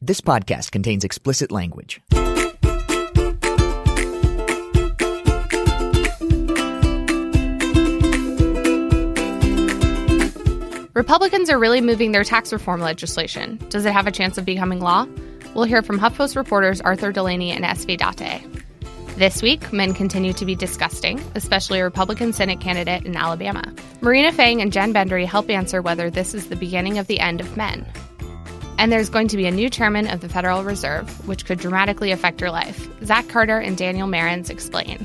[0.00, 2.00] This podcast contains explicit language.
[10.94, 13.56] Republicans are really moving their tax reform legislation.
[13.70, 15.04] Does it have a chance of becoming law?
[15.56, 18.46] We'll hear from HuffPost reporters Arthur Delaney and SV Date.
[19.16, 23.74] This week, men continue to be disgusting, especially a Republican Senate candidate in Alabama.
[24.00, 27.40] Marina Fang and Jen Bendery help answer whether this is the beginning of the end
[27.40, 27.84] of men.
[28.78, 32.12] And there's going to be a new chairman of the Federal Reserve, which could dramatically
[32.12, 32.88] affect your life.
[33.04, 35.04] Zach Carter and Daniel Marans explain.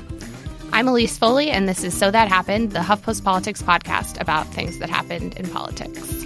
[0.72, 4.78] I'm Elise Foley, and this is So That Happened, the HuffPost Politics podcast about things
[4.78, 6.24] that happened in politics.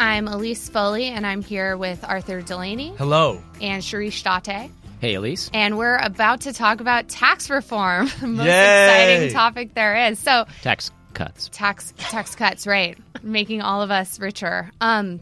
[0.00, 2.94] I'm Elise Foley, and I'm here with Arthur Delaney.
[2.96, 3.42] Hello.
[3.60, 4.70] And Shirish Date.
[5.00, 5.50] Hey, Elise.
[5.54, 9.14] And we're about to talk about tax reform, the most Yay!
[9.14, 10.18] exciting topic there is.
[10.18, 11.48] So, Tax cuts.
[11.52, 12.98] tax tax cuts, right?
[13.22, 14.70] Making all of us richer.
[14.80, 15.20] Um,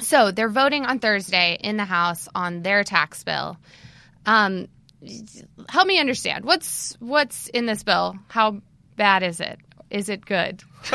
[0.00, 3.56] so they're voting on Thursday in the House on their tax bill.
[4.26, 4.68] Um,
[5.68, 8.16] help me understand what's what's in this bill.
[8.28, 8.60] How
[8.96, 9.58] bad is it?
[9.90, 10.62] Is it good?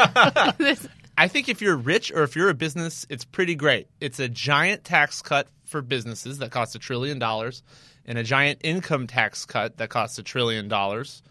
[1.17, 3.87] I think if you're rich or if you're a business, it's pretty great.
[3.99, 7.63] It's a giant tax cut for businesses that costs a trillion dollars,
[8.05, 11.21] and a giant income tax cut that costs a trillion dollars.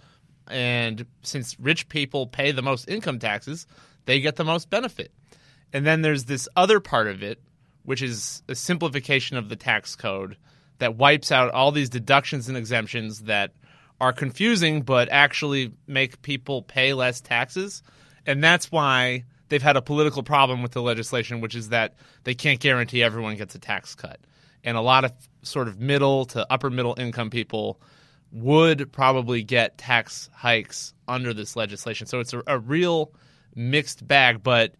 [0.48, 3.66] And since rich people pay the most income taxes,
[4.04, 5.12] they get the most benefit.
[5.72, 7.40] And then there's this other part of it,
[7.84, 10.36] which is a simplification of the tax code
[10.78, 13.52] that wipes out all these deductions and exemptions that
[14.00, 17.82] are confusing but actually make people pay less taxes.
[18.26, 22.34] And that's why they've had a political problem with the legislation, which is that they
[22.34, 24.18] can't guarantee everyone gets a tax cut.
[24.64, 25.12] And a lot of
[25.42, 27.80] sort of middle to upper middle income people
[28.32, 32.06] would probably get tax hikes under this legislation.
[32.06, 33.12] So it's a, a real
[33.54, 34.74] mixed bag, but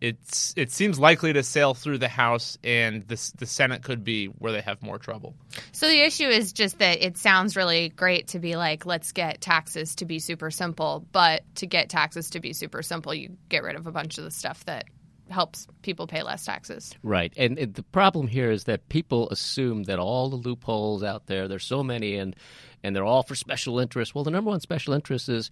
[0.00, 4.26] it's it seems likely to sail through the House, and the the Senate could be
[4.26, 5.34] where they have more trouble.
[5.72, 9.40] so the issue is just that it sounds really great to be like, let's get
[9.40, 13.62] taxes to be super simple, but to get taxes to be super simple, you get
[13.62, 14.86] rid of a bunch of the stuff that
[15.30, 16.94] helps people pay less taxes.
[17.02, 17.32] Right.
[17.36, 21.48] And, and the problem here is that people assume that all the loopholes out there,
[21.48, 22.36] there's so many, and,
[22.82, 24.14] and they're all for special interests.
[24.14, 25.50] Well, the number one special interest is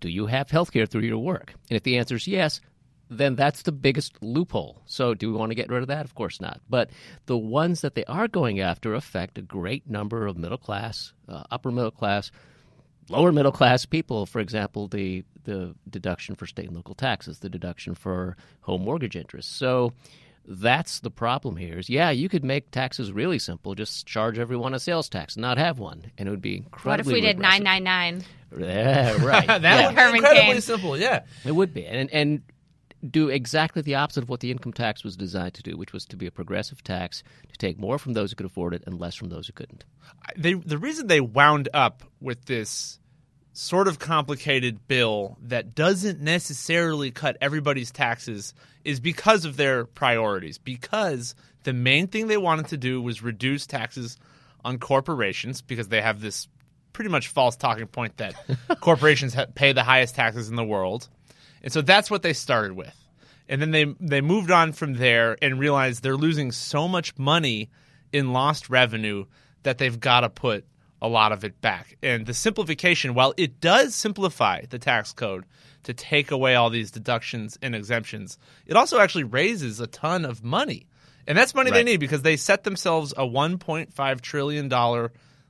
[0.00, 1.54] do you have health care through your work?
[1.68, 2.60] And if the answer is yes,
[3.10, 4.80] then that's the biggest loophole.
[4.86, 6.04] So, do we want to get rid of that?
[6.04, 6.60] Of course not.
[6.70, 6.90] But
[7.26, 11.42] the ones that they are going after affect a great number of middle class, uh,
[11.50, 12.30] upper middle class,
[13.10, 14.26] lower middle class people.
[14.26, 19.16] For example, the the deduction for state and local taxes, the deduction for home mortgage
[19.16, 19.56] interest.
[19.56, 19.92] So
[20.46, 21.78] that's the problem here.
[21.78, 25.42] Is yeah, you could make taxes really simple, just charge everyone a sales tax, and
[25.42, 28.24] not have one, and it would be What if we did nine nine nine?
[28.58, 29.46] Yeah, right.
[29.46, 29.86] that yeah.
[29.86, 30.60] would be incredibly Cain.
[30.60, 30.96] simple.
[30.96, 31.22] Yeah.
[31.44, 32.42] It would be, and and
[33.08, 36.04] do exactly the opposite of what the income tax was designed to do, which was
[36.06, 39.00] to be a progressive tax to take more from those who could afford it and
[39.00, 39.84] less from those who couldn't.
[40.36, 42.98] they the reason they wound up with this
[43.52, 50.56] sort of complicated bill that doesn't necessarily cut everybody's taxes is because of their priorities
[50.58, 51.34] because
[51.64, 54.16] the main thing they wanted to do was reduce taxes
[54.64, 56.48] on corporations because they have this
[56.92, 58.34] pretty much false talking point that
[58.80, 61.08] corporations pay the highest taxes in the world
[61.62, 62.94] and so that's what they started with
[63.50, 67.68] and then they they moved on from there and realized they're losing so much money
[68.12, 69.26] in lost revenue
[69.64, 70.64] that they've got to put
[71.02, 71.96] a lot of it back.
[72.02, 75.44] And the simplification, while it does simplify the tax code
[75.84, 80.44] to take away all these deductions and exemptions, it also actually raises a ton of
[80.44, 80.86] money.
[81.26, 85.08] And that's money they need because they set themselves a $1.5 trillion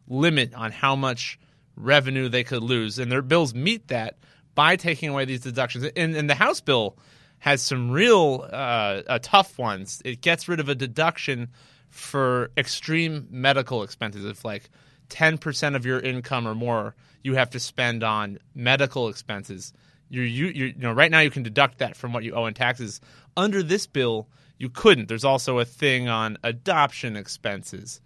[0.09, 1.39] limit on how much
[1.77, 2.99] revenue they could lose.
[2.99, 4.19] And their bills meet that
[4.55, 5.85] by taking away these deductions.
[5.97, 6.97] And, and the House bill
[7.39, 10.03] has some real uh, uh, tough ones.
[10.05, 11.49] It gets rid of a deduction
[11.89, 14.25] for extreme medical expenses.
[14.25, 14.71] If like
[15.09, 19.73] 10% of your income or more you have to spend on medical expenses,
[20.09, 22.47] you're, you, you're, you know, right now you can deduct that from what you owe
[22.47, 23.01] in taxes.
[23.37, 25.09] Under this bill, you couldn't.
[25.09, 28.01] There's also a thing on adoption expenses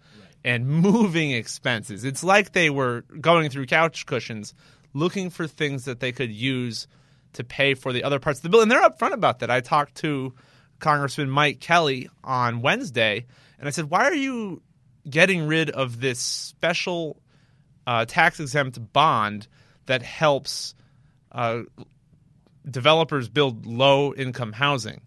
[0.45, 2.05] and moving expenses.
[2.05, 4.53] It's like they were going through couch cushions
[4.95, 6.87] looking for things that they could use
[7.33, 8.61] to pay for the other parts of the bill.
[8.61, 9.51] And they're upfront about that.
[9.51, 10.33] I talked to
[10.79, 13.25] Congressman Mike Kelly on Wednesday,
[13.59, 14.63] and I said, Why are you
[15.07, 17.21] getting rid of this special
[17.85, 19.47] uh, tax exempt bond
[19.85, 20.73] that helps
[21.31, 21.63] uh,
[22.69, 25.01] developers build low income housing?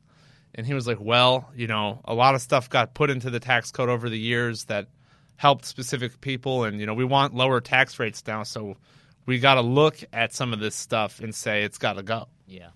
[0.55, 3.41] And he was like, Well, you know, a lot of stuff got put into the
[3.41, 4.89] tax code over the years that
[5.37, 8.77] helped specific people, and, you know, we want lower tax rates now, so
[9.29, 12.29] we got to look at some of this stuff and say it's got to go.
[12.47, 12.69] Yeah.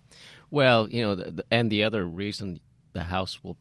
[0.50, 2.60] Well, you know, the, the, and the other reason
[2.92, 3.56] the House will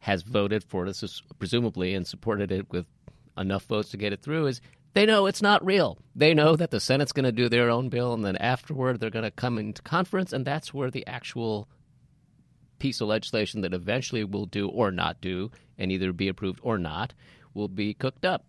[0.00, 2.84] has voted for this, is presumably, and supported it with
[3.36, 4.60] enough votes to get it through, is
[4.92, 5.98] they know it's not real.
[6.14, 9.10] They know that the Senate's going to do their own bill, and then afterward they're
[9.10, 11.66] going to come into conference, and that's where the actual
[12.78, 16.76] piece of legislation that eventually will do or not do, and either be approved or
[16.78, 17.14] not,
[17.54, 18.44] will be cooked up.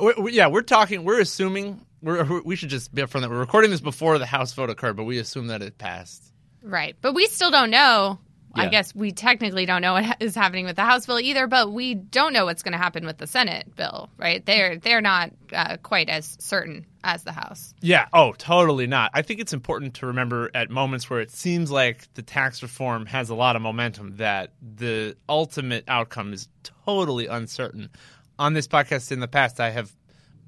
[0.00, 1.04] We- we- yeah, we're talking.
[1.04, 1.85] We're assuming.
[2.02, 4.96] We're, we should just be upfront that we're recording this before the House vote occurred,
[4.96, 6.32] but we assume that it passed.
[6.62, 6.96] Right.
[7.00, 8.18] But we still don't know.
[8.58, 11.72] I guess we technically don't know what is happening with the House bill either, but
[11.72, 14.44] we don't know what's going to happen with the Senate bill, right?
[14.44, 17.74] They're they're not uh, quite as certain as the House.
[17.80, 18.08] Yeah.
[18.12, 19.10] Oh, totally not.
[19.14, 23.06] I think it's important to remember at moments where it seems like the tax reform
[23.06, 26.48] has a lot of momentum that the ultimate outcome is
[26.86, 27.90] totally uncertain.
[28.38, 29.94] On this podcast in the past, I have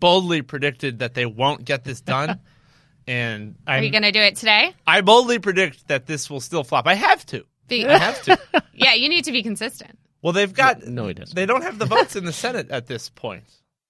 [0.00, 2.40] boldly predicted that they won't get this done.
[3.06, 4.74] and Are you I'm, going to do it today?
[4.86, 6.86] I boldly predict that this will still flop.
[6.86, 7.44] I have to.
[7.68, 8.38] Be- I have to.
[8.74, 9.98] yeah, you need to be consistent.
[10.22, 11.34] Well, they've got No, he doesn't.
[11.34, 13.44] They don't have the votes in the Senate at this point.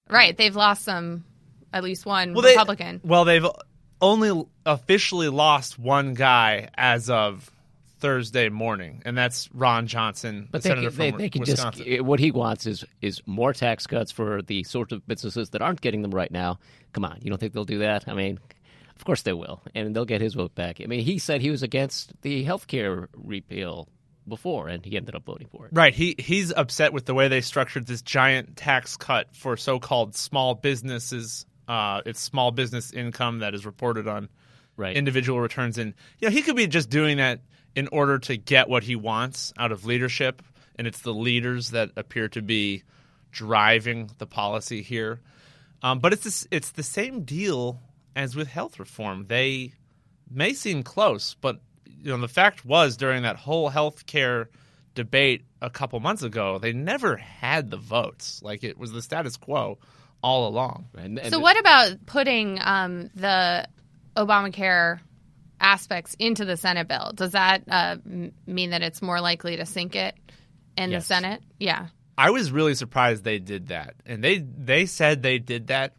[0.09, 0.35] Right.
[0.37, 1.23] They've lost some,
[1.73, 3.01] at least one Well, they- Republican.
[3.03, 3.45] well, they've
[4.01, 7.49] only officially lost one guy as of
[7.99, 11.39] Thursday morning, and that's Ron Johnson, But the they, senator can, they, from they can
[11.41, 11.85] Wisconsin.
[11.85, 15.61] just what he wants is is more tax cuts for the sort of businesses that
[15.61, 16.59] aren't getting them right now.
[16.93, 18.05] Come on, you don't think they'll do that?
[18.07, 18.39] I mean,
[18.95, 20.79] of course they will, and they'll get his vote back.
[20.81, 23.87] I mean, he said he was against the health care repeal
[24.27, 25.71] before, and he ended up voting for it.
[25.73, 25.93] Right.
[25.93, 30.55] He he's upset with the way they structured this giant tax cut for so-called small
[30.55, 31.45] businesses.
[31.67, 34.29] Uh, it's small business income that is reported on
[34.77, 34.95] Right.
[34.95, 37.41] individual returns, and you know he could be just doing that
[37.75, 40.41] in order to get what he wants out of leadership,
[40.77, 42.83] and it's the leaders that appear to be
[43.31, 45.19] driving the policy here.
[45.81, 47.79] Um, but it's this, it's the same deal
[48.15, 49.25] as with health reform.
[49.27, 49.73] They
[50.29, 54.49] may seem close, but you know the fact was during that whole health care
[54.95, 58.41] debate a couple months ago, they never had the votes.
[58.43, 59.77] Like it was the status quo
[60.21, 60.87] all along.
[60.97, 63.67] And- and So, what about putting um, the
[64.17, 64.99] Obamacare
[65.59, 67.11] aspects into the Senate bill?
[67.13, 67.97] Does that uh,
[68.45, 70.15] mean that it's more likely to sink it
[70.77, 71.41] in the Senate?
[71.59, 71.87] Yeah.
[72.17, 75.93] I was really surprised they did that, and they they said they did that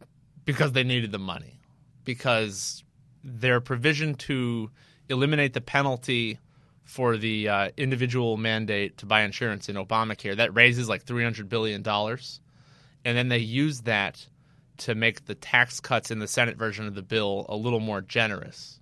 [0.44, 1.60] because they needed the money,
[2.04, 2.84] because
[3.24, 4.70] their provision to
[5.08, 6.38] eliminate the penalty
[6.84, 11.48] for the uh, individual mandate to buy insurance in Obamacare that raises like three hundred
[11.48, 12.40] billion dollars,
[13.04, 14.26] and then they use that
[14.78, 18.00] to make the tax cuts in the Senate version of the bill a little more
[18.00, 18.79] generous.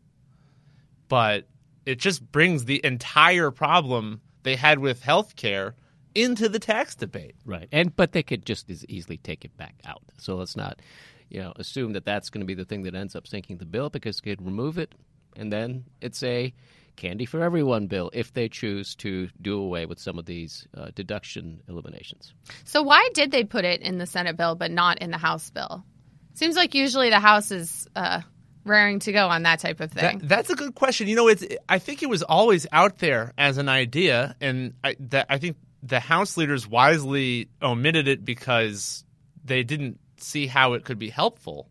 [1.08, 1.48] But
[1.86, 5.74] it just brings the entire problem they had with health care
[6.14, 7.34] into the tax debate.
[7.44, 10.02] Right, and but they could just as easily take it back out.
[10.18, 10.80] So let's not,
[11.28, 13.66] you know, assume that that's going to be the thing that ends up sinking the
[13.66, 14.94] bill because they could remove it,
[15.36, 16.52] and then it's a
[16.96, 20.90] candy for everyone bill if they choose to do away with some of these uh,
[20.94, 22.34] deduction eliminations.
[22.64, 25.48] So, why did they put it in the Senate bill but not in the House
[25.50, 25.84] bill?
[26.34, 28.20] Seems like usually the House is uh,
[28.68, 30.18] raring to go on that type of thing.
[30.18, 31.08] That, that's a good question.
[31.08, 34.96] You know, it's I think it was always out there as an idea, and I,
[35.00, 39.04] that I think the House leaders wisely omitted it because
[39.44, 41.68] they didn't see how it could be helpful.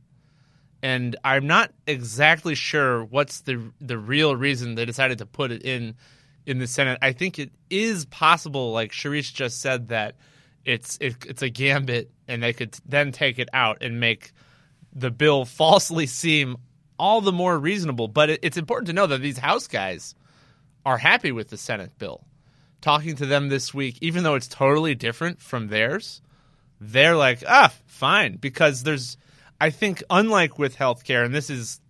[0.82, 5.64] And I'm not exactly sure what's the the real reason they decided to put it
[5.64, 5.96] in
[6.46, 7.00] in the Senate.
[7.02, 10.16] I think it is possible, like Shirish just said, that
[10.66, 14.32] it's it, it's a gambit, and they could then take it out and make
[14.94, 16.58] the bill falsely seem
[16.98, 18.08] all the more reasonable.
[18.08, 20.16] But it, it's important to know that these House guys
[20.86, 22.24] are happy with the Senate bill.
[22.82, 26.22] Talking to them this week, even though it's totally different from theirs,
[26.80, 28.38] they're like, ah, fine.
[28.38, 29.18] Because there's,
[29.60, 31.82] I think, unlike with healthcare, and this is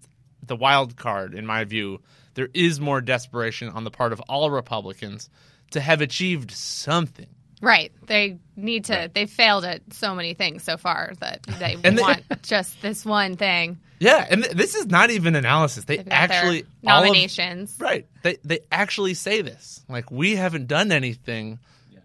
[0.46, 2.02] the wild card in my view,
[2.36, 5.30] there is more desperation on the part of all Republicans
[5.72, 7.28] to have achieved something.
[7.62, 7.92] Right.
[8.08, 12.02] They need to, they failed at so many things so far that they And they-
[12.02, 13.80] want just this one thing.
[14.00, 15.86] Yeah, and th- this is not even analysis.
[15.86, 17.76] They They've got their actually all of- nominations.
[17.80, 18.06] Right.
[18.22, 19.84] They they actually say this.
[19.90, 21.58] Like we haven't done anything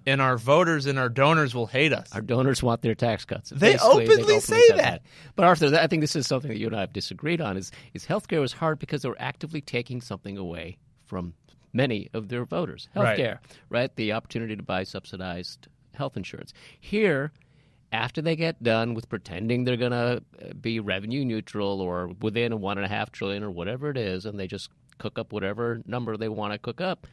[0.06, 2.09] and our voters and our donors will hate us.
[2.14, 3.50] Our donors want their tax cuts.
[3.50, 5.02] They Basically, openly say said that.
[5.37, 7.59] But Arthur, I think this is something that you and I have disagreed on.
[7.59, 11.35] Is is healthcare was hard because they were actively taking something away from
[11.73, 12.88] many of their voters.
[12.95, 13.19] Right.
[13.19, 13.38] Healthcare,
[13.69, 13.95] right?
[13.97, 16.52] The opportunity to buy subsidized health insurance.
[16.81, 17.33] Here,
[17.93, 22.52] after they get done with pretending they're going to uh, be revenue neutral or within
[22.52, 25.33] a one and a half trillion or whatever it is, and they just cook up
[25.33, 27.07] whatever number they want to cook up,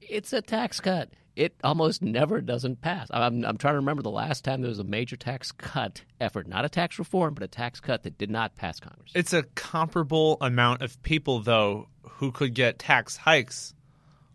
[0.00, 1.10] it's a tax cut.
[1.36, 3.08] it almost never doesn't pass.
[3.10, 6.48] I'm, I'm trying to remember the last time there was a major tax cut effort,
[6.48, 9.12] not a tax reform, but a tax cut that did not pass Congress.
[9.14, 13.74] It's a comparable amount of people, though, who could get tax hikes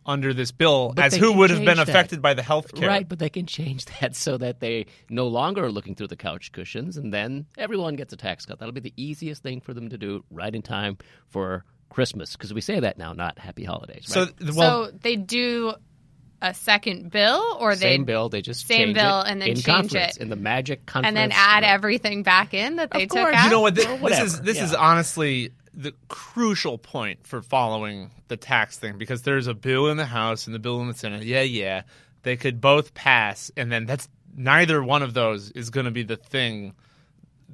[0.05, 1.89] under this bill But as who would have been change that.
[1.89, 2.87] affected by the health care.
[2.87, 6.15] Right, but they can change that so that they no longer are looking through the
[6.15, 8.59] couch cushions, and then everyone gets a tax cut.
[8.59, 10.97] That'll be the easiest thing for them to do right in time
[11.29, 14.05] for Christmas, because we say that now, not Happy Holidays.
[14.07, 14.33] So, Right?
[14.55, 15.73] well, so they do
[16.41, 19.55] a second bill, or they same bill, they just same bill it and then in
[19.57, 20.23] change conference, it.
[20.23, 21.69] in the magic conference, and then add room.
[21.71, 23.43] everything back in that they Of took out.
[23.43, 23.75] you know what?
[23.75, 28.77] This, Well, this is whatever, this is honestly the crucial point for following the tax
[28.77, 31.23] thing because there's a bill in the House and the bill in the Senate.
[31.23, 31.83] Yeah, yeah,
[32.23, 36.03] they could both pass, and then that's neither one of those is going to be
[36.03, 36.73] the thing,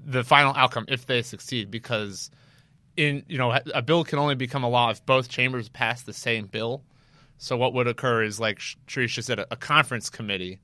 [0.06, 2.32] the final outcome if they succeed because.
[2.96, 6.14] In you know, a bill can only become a law if both chambers pass the
[6.14, 6.82] same bill.
[7.38, 10.60] So what would occur is, like Shirish just said, a, a conference committee,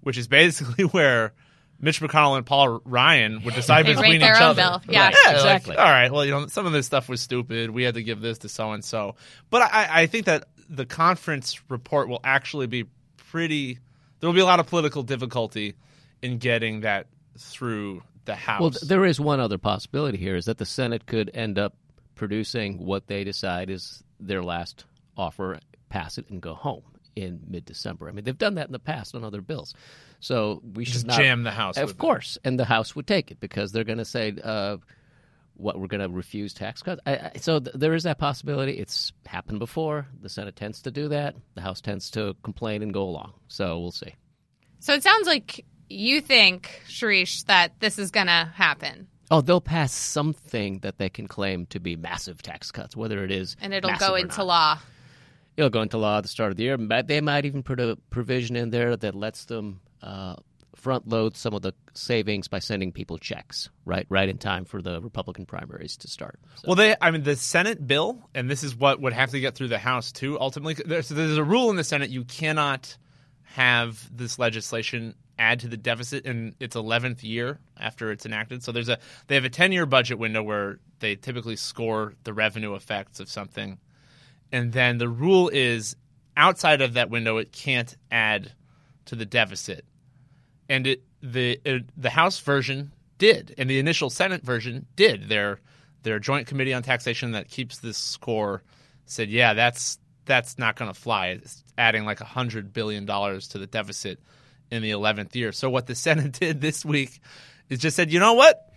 [0.00, 1.34] which is basically where
[1.84, 4.80] Mitch McConnell and Paul Ryan would decide They between rate their each own other.
[4.80, 4.82] bill.
[4.92, 5.06] Yeah.
[5.08, 5.76] Right, like, exactly.
[5.76, 6.10] all right.
[6.10, 7.70] Well, you know, some of this stuff was stupid.
[7.70, 9.16] We had to give this to so and so.
[9.50, 12.86] But I, I think that the conference report will actually be
[13.16, 13.78] pretty.
[14.20, 15.74] There will be a lot of political difficulty
[16.22, 17.06] in getting that
[17.38, 18.60] through the House.
[18.60, 21.74] Well, there is one other possibility here: is that the Senate could end up
[22.14, 24.84] producing what they decide is their last
[25.16, 25.58] offer,
[25.90, 26.82] pass it, and go home
[27.16, 28.08] in mid-December.
[28.08, 29.74] I mean, they've done that in the past on other bills,
[30.24, 31.98] so we should Just not, jam the House Of with it.
[31.98, 34.34] course, and the House would take it because they're going to say.
[34.42, 34.78] Uh,
[35.56, 37.00] what we're going to refuse tax cuts.
[37.06, 38.72] I, I, so th- there is that possibility.
[38.72, 40.08] It's happened before.
[40.20, 41.36] The Senate tends to do that.
[41.54, 43.34] The House tends to complain and go along.
[43.46, 44.16] So we'll see.
[44.80, 49.60] So it sounds like you think, Shirish, that this is going to happen, Oh, they'll
[49.60, 53.72] pass something that they can claim to be massive tax cuts, whether it is and
[53.72, 54.46] it'll massive go or into not.
[54.46, 54.78] law.
[55.56, 56.76] It'll go into law at the start of the year.
[56.76, 60.36] But They might even put a provision in there that lets them uh,
[60.76, 64.82] front load some of the savings by sending people checks right, right in time for
[64.82, 66.38] the Republican primaries to start.
[66.56, 69.40] So- Well, they, I mean, the Senate bill, and this is what would have to
[69.40, 70.38] get through the House too.
[70.38, 72.96] Ultimately, there's, there's a rule in the Senate you cannot
[73.44, 78.62] have this legislation add to the deficit in its 11th year after it's enacted.
[78.62, 82.32] So there's a they have a 10 year budget window where they typically score the
[82.32, 83.78] revenue effects of something,
[84.52, 85.96] and then the rule is
[86.36, 88.52] outside of that window it can't add
[89.06, 89.84] to the deficit
[90.68, 95.28] and it the it, the House version did, and the initial Senate version did.
[95.28, 95.60] Their
[96.02, 98.62] their joint committee on taxation that keeps this score
[99.06, 101.28] said, yeah, that's that's not going to fly.
[101.28, 104.20] It's adding like hundred billion dollars to the deficit
[104.70, 105.52] in the eleventh year.
[105.52, 107.20] So what the Senate did this week
[107.68, 108.70] is just said, you know what,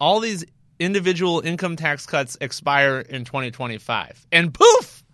[0.00, 0.44] all these
[0.78, 5.04] individual income tax cuts expire in 2025, and poof.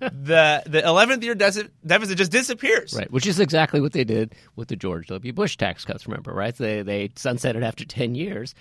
[0.00, 2.94] The the 11th year deficit, deficit just disappears.
[2.94, 5.32] Right, which is exactly what they did with the George W.
[5.32, 6.06] Bush tax cuts.
[6.06, 6.54] Remember, right?
[6.54, 8.54] They they sunsetted after ten years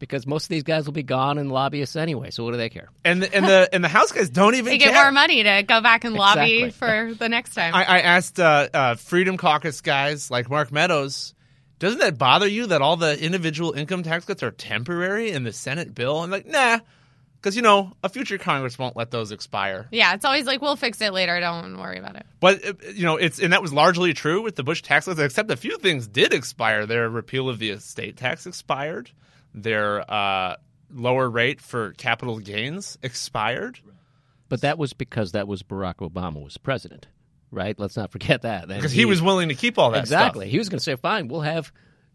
[0.00, 2.30] because most of these guys will be gone and lobbyists anyway.
[2.30, 2.88] So what do they care?
[3.04, 5.02] And the, and the and the House guys don't even They get care.
[5.04, 6.70] more money to go back and lobby Exactly.
[6.70, 7.74] for the next time.
[7.74, 11.34] I, I asked uh, uh, Freedom Caucus guys like Mark Meadows,
[11.78, 15.52] doesn't that bother you that all the individual income tax cuts are temporary in the
[15.52, 16.18] Senate bill?
[16.22, 16.80] I'm like, nah,
[17.44, 19.86] because you know a future Congress won't let those expire.
[19.92, 21.38] yeah, it's always like we'll fix it later.
[21.40, 22.24] Don't worry about it.
[22.40, 25.20] But uh, you know, it's and that was largely true with the Bush tax cuts,
[25.20, 26.86] except a few things did expire.
[26.86, 29.10] Their repeal of the estate tax expired.
[29.52, 30.56] Their uh,
[30.90, 33.78] lower rate for capital gains expired.
[34.48, 37.08] But that was because that was Barack Obama was president,
[37.50, 37.78] right?
[37.78, 38.64] Let's not forget that.
[38.64, 40.46] And Because he was willing to keep all that exactly.
[40.46, 40.50] stuff.
[40.52, 41.72] He was going to say, "Fine, we'll have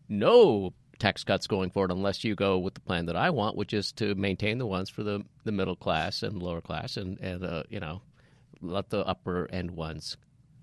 [0.08, 3.74] no tax cuts going forward unless you go with the plan that I want, which
[3.74, 7.44] is to maintain the ones for the the middle class and lower class, and and
[7.44, 8.02] uh, you know,
[8.62, 10.18] let the upper end ones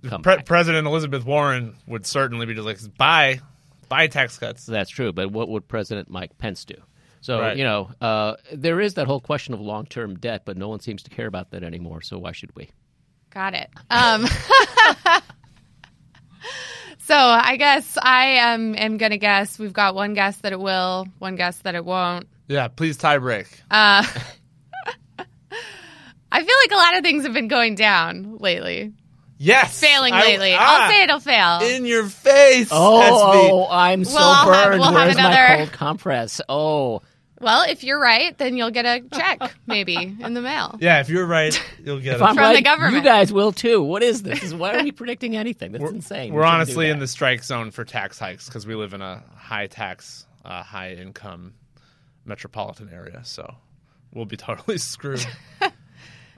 [0.09, 3.41] come Pre- back." President Elizabeth Warren would certainly be just like, buy,
[3.89, 4.67] buy tax cuts.
[4.67, 6.77] That's true, but what would President Mike Pence do?
[7.23, 7.57] So Right.
[7.57, 10.81] you know, uh, there is that whole question of long term debt, but no one
[10.81, 12.01] seems to care about that anymore.
[12.03, 12.69] So why should we?
[13.31, 13.69] Got it.
[13.91, 14.25] Um,
[17.07, 19.59] so I guess I am, am going to guess.
[19.59, 22.27] We've got one guess that it will, one guess that it won't.
[22.49, 23.47] Yeah, please tie break.
[23.71, 24.05] Uh,
[26.33, 28.93] I feel like a lot of things have been going down lately,
[29.39, 30.53] Yes, failing I- lately.
[30.55, 31.61] ah, I'll say it'll fail.
[31.63, 32.69] in your face.
[32.71, 34.81] Oh, I'm so We'll have- burned.
[34.81, 36.41] we'll have Where's my cold compress?
[36.49, 37.03] Oh,
[37.41, 40.77] well, if you're right, then you'll get a check maybe in the mail.
[40.81, 42.25] yeah, if you're right, you'll get if it.
[42.25, 42.95] I'm From the government.
[42.97, 43.83] you guys will too.
[43.83, 44.53] What is this?
[44.55, 45.73] Why are we predicting anything?
[45.73, 46.33] That's insane.
[46.33, 49.23] We're We honestly in the strike zone for tax hikes because we live in a
[49.37, 51.55] high tax, uh, high income
[52.25, 53.21] metropolitan area.
[53.25, 53.55] So
[54.13, 55.25] we'll be totally screwed.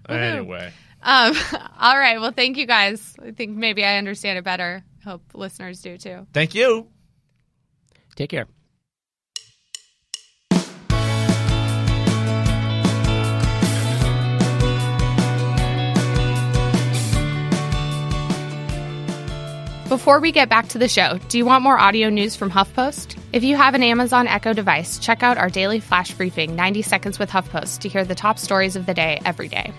[0.08, 1.36] anyway, Um,
[1.78, 2.20] all right.
[2.20, 3.14] Well, thank you guys.
[3.24, 6.26] I think maybe I understand it better Hope listeners do too.
[6.32, 6.88] Thank you.
[8.16, 8.46] Take care.
[19.88, 23.18] Before we get back to the show, do you want more audio news from HuffPost?
[23.33, 27.18] If you have an Amazon Echo device, check out our daily flash briefing 90 seconds
[27.18, 29.73] with HuffPost to hear the top stories of the day every day.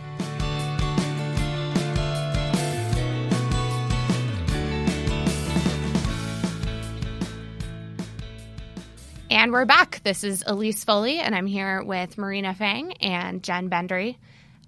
[9.30, 10.01] And we're back.
[10.04, 14.16] This is Elise Foley, and I'm here with Marina Fang and Jen Bendery.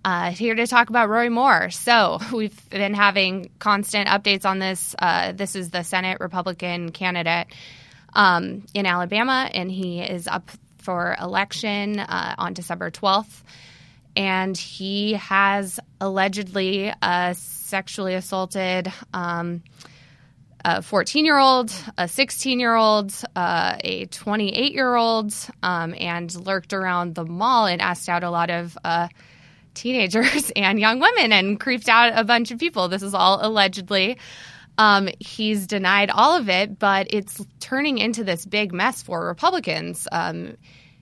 [0.03, 1.69] Uh, here to talk about Roy Moore.
[1.69, 4.95] So we've been having constant updates on this.
[4.97, 7.47] Uh, this is the Senate Republican candidate
[8.13, 13.43] um, in Alabama, and he is up for election uh, on December 12th.
[14.15, 19.61] And he has allegedly uh, sexually assaulted um,
[20.65, 26.33] a 14 year old, a 16 year old, uh, a 28 year old, um, and
[26.45, 29.07] lurked around the mall and asked out a lot of uh,
[29.73, 32.87] teenagers and young women and creeped out a bunch of people.
[32.87, 34.17] This is all allegedly.
[34.77, 40.07] Um, he's denied all of it, but it's turning into this big mess for Republicans,
[40.11, 40.57] um,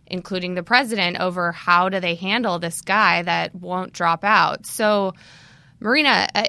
[0.07, 4.65] including the president, over how do they handle this guy that won't drop out.
[4.65, 5.13] So,
[5.79, 6.45] Marina, uh,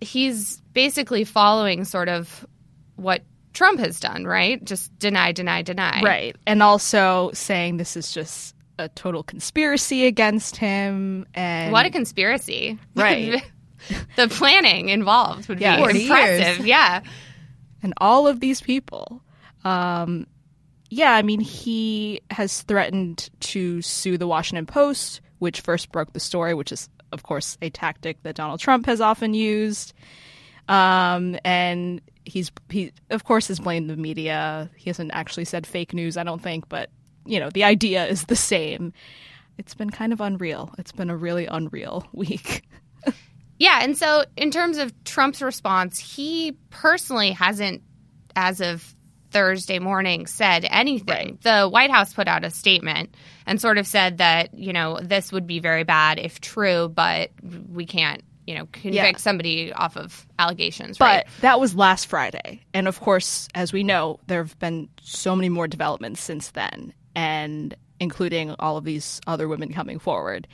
[0.00, 2.44] he's basically following sort of
[2.96, 3.22] what
[3.54, 4.62] Trump has done, right?
[4.62, 6.02] Just deny, deny, deny.
[6.02, 6.36] Right.
[6.46, 12.78] And also saying this is just a total conspiracy against him and What a conspiracy.
[12.94, 13.42] Right.
[14.16, 16.66] the planning involved would Yeah, be 40 impressive.
[16.66, 17.00] Yeah.
[17.82, 19.22] and all of these people.
[19.64, 20.26] Um,
[20.90, 26.20] yeah, I mean, he has threatened to sue the Washington Post, which first broke the
[26.20, 29.92] story, which is, of course, a tactic that Donald Trump has often used.
[30.68, 34.70] Um, and he's he, of course, has blamed the media.
[34.76, 36.90] He hasn't actually said fake news, I don't think, but
[37.24, 38.92] you know, the idea is the same.
[39.58, 40.74] It's been kind of unreal.
[40.78, 42.62] It's been a really unreal week.
[43.58, 43.78] Yeah.
[43.82, 47.82] And so, in terms of Trump's response, he personally hasn't,
[48.34, 48.94] as of
[49.30, 51.38] Thursday morning, said anything.
[51.42, 53.14] The White House put out a statement
[53.46, 57.30] and sort of said that, you know, this would be very bad if true, but
[57.68, 59.16] we can't, you know, convict Yeah.
[59.18, 61.26] somebody off of allegations, But right?
[61.40, 62.60] that was last Friday.
[62.74, 66.92] And of course, as we know, there have been so many more developments since then,
[67.14, 70.46] and including all of these other women coming forward.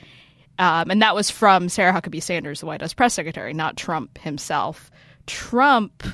[0.59, 4.18] Um, and that was from Sarah Huckabee Sanders, the White House press secretary, not Trump
[4.18, 4.90] himself.
[5.27, 6.05] Trump,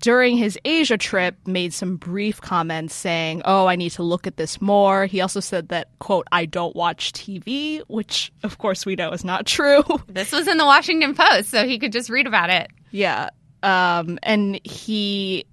[0.00, 4.36] during his Asia trip, made some brief comments saying, Oh, I need to look at
[4.36, 5.06] this more.
[5.06, 9.24] He also said that, quote, I don't watch TV, which of course we know is
[9.24, 9.82] not true.
[10.08, 12.70] This was in the Washington Post, so he could just read about it.
[12.90, 13.30] Yeah.
[13.62, 15.46] Um, and he,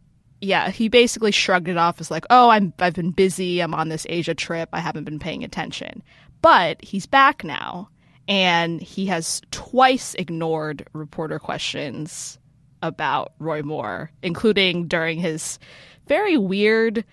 [0.46, 3.60] yeah, he basically shrugged it off as like, oh, I'm, I've been busy.
[3.62, 4.70] I'm on this Asia trip.
[4.72, 6.04] I haven't been paying attention.
[6.42, 7.90] But he's back now,
[8.28, 12.38] and he has twice ignored reporter questions
[12.84, 15.58] about Roy Moore, including during his
[16.08, 17.04] very weird,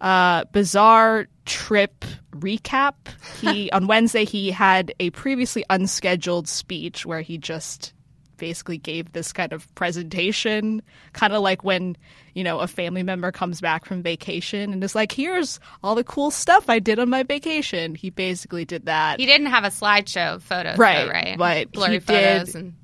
[0.00, 2.94] uh, bizarre trip recap.
[3.40, 7.92] He on Wednesday he had a previously unscheduled speech where he just
[8.40, 11.96] basically gave this kind of presentation, kind of like when,
[12.34, 16.02] you know, a family member comes back from vacation and is like, here's all the
[16.02, 17.94] cool stuff I did on my vacation.
[17.94, 19.20] He basically did that.
[19.20, 21.38] He didn't have a slideshow of photos, Right, though, right?
[21.38, 22.74] but Blurry he photos did- and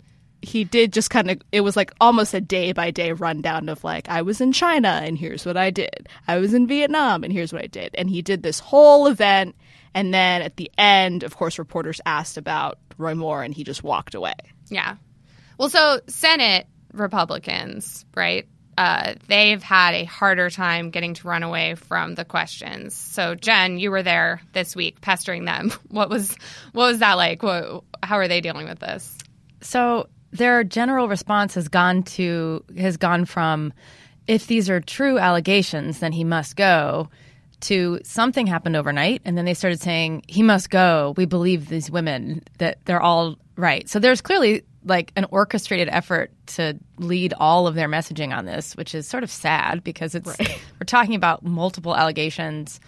[0.42, 3.82] he did just kind of it was like almost a day by day rundown of
[3.82, 6.08] like I was in China and here's what I did.
[6.28, 7.92] I was in Vietnam and here's what I did.
[7.96, 9.56] And he did this whole event
[9.92, 13.82] and then at the end, of course, reporters asked about Roy Moore and he just
[13.82, 14.34] walked away.
[14.68, 14.96] Yeah.
[15.58, 18.46] Well, so Senate Republicans, right?
[18.78, 22.94] Uh, they've had a harder time getting to run away from the questions.
[22.94, 25.72] So, Jen, you were there this week pestering them.
[25.88, 26.36] What was
[26.72, 27.42] what was that like?
[27.42, 29.16] What, how are they dealing with this?
[29.62, 33.72] So their general response has gone to has gone from
[34.26, 37.08] if these are true allegations, then he must go
[37.60, 41.14] to something happened overnight and then they started saying he must go.
[41.16, 43.88] We believe these women that they're all right.
[43.88, 48.74] So there's clearly like an orchestrated effort to lead all of their messaging on this,
[48.76, 52.80] which is sort of sad because it's we're talking about multiple allegations.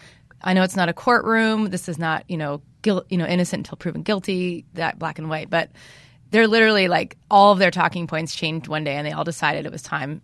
[0.42, 1.66] I know it's not a courtroom.
[1.70, 5.28] This is not, you know, guilt, you know, innocent until proven guilty, that black and
[5.28, 5.70] white, but
[6.30, 9.66] they're literally like all of their talking points changed one day and they all decided
[9.66, 10.22] it was time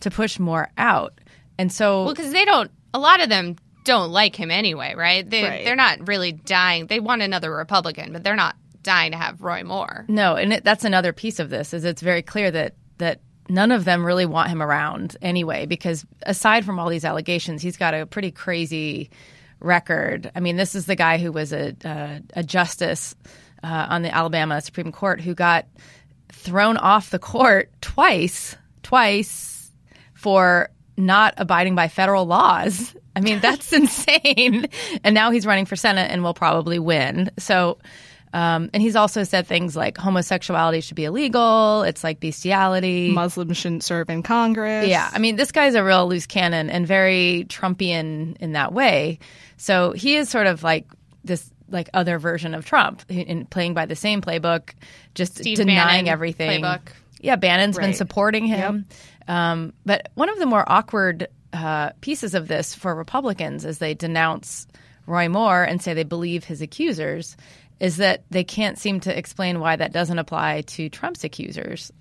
[0.00, 1.18] to push more out.
[1.58, 2.70] And so Well, because they don't.
[2.92, 5.28] A lot of them don't like him anyway, right?
[5.28, 5.64] They Right.
[5.64, 6.86] they're not really dying.
[6.86, 10.04] They want another Republican, but they're not dying to have Roy Moore.
[10.08, 13.72] No, and it, that's another piece of this is it's very clear that that none
[13.72, 17.94] of them really want him around anyway, because aside from all these allegations, he's got
[17.94, 19.10] a pretty crazy
[19.60, 20.30] record.
[20.34, 23.14] I mean, this is the guy who was a, a, a justice
[23.62, 25.66] uh, on the Alabama Supreme Court who got
[26.30, 29.70] thrown off the court twice, twice
[30.12, 32.94] for not abiding by federal laws.
[33.16, 34.68] I mean, that's insane.
[35.02, 37.30] And now he's running for Senate and will probably win.
[37.38, 37.78] So,
[38.34, 41.84] um, and he's also said things like homosexuality should be illegal.
[41.84, 43.12] It's like bestiality.
[43.12, 44.88] Muslims shouldn't serve in Congress.
[44.88, 49.20] Yeah, I mean, this guy's a real loose cannon and very Trumpian in that way.
[49.56, 50.88] So he is sort of like
[51.22, 54.70] this like other version of Trump in playing by the same playbook,
[55.14, 56.62] just Steve denying Bannon everything.
[56.62, 56.88] playbook.
[57.20, 58.84] Yeah, Bannon's been supporting him.
[59.28, 63.94] Um, but one of the more awkward uh, pieces of this for Republicans is they
[63.94, 64.66] denounce
[65.06, 67.36] Roy Moore and say they believe his accusers
[67.80, 71.92] is that they can't seem to explain why that doesn't apply to Trump's accusers.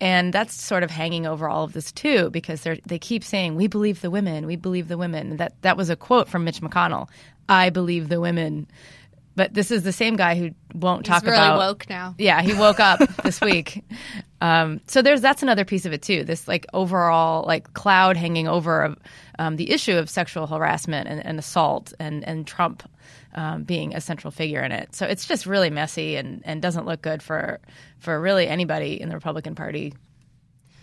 [0.00, 3.56] And that's sort of hanging over all of this too, because they they keep saying
[3.56, 5.38] we believe the women, we believe the women.
[5.38, 7.08] That that was a quote from Mitch McConnell.
[7.48, 8.66] I believe the women.
[9.36, 12.14] But this is the same guy who won't He's talk really about woke now.
[12.18, 13.84] yeah, he woke up this week.
[14.40, 16.24] Um, so there's that's another piece of it too.
[16.24, 18.98] This like overall like cloud hanging over of
[19.38, 22.82] um, the issue of sexual harassment and, and assault and and Trump
[23.36, 24.94] um, being a central figure in it.
[24.94, 27.60] So it's just really messy and, and doesn't look good for
[27.98, 29.94] for really anybody in the Republican Party.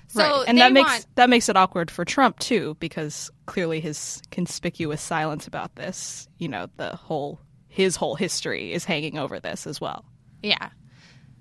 [0.08, 0.44] So right.
[0.48, 5.02] and that makes want- that makes it awkward for Trump too, because clearly his conspicuous
[5.02, 9.82] silence about this, you know, the whole his whole history is hanging over this as
[9.82, 10.06] well.
[10.44, 10.70] Yeah.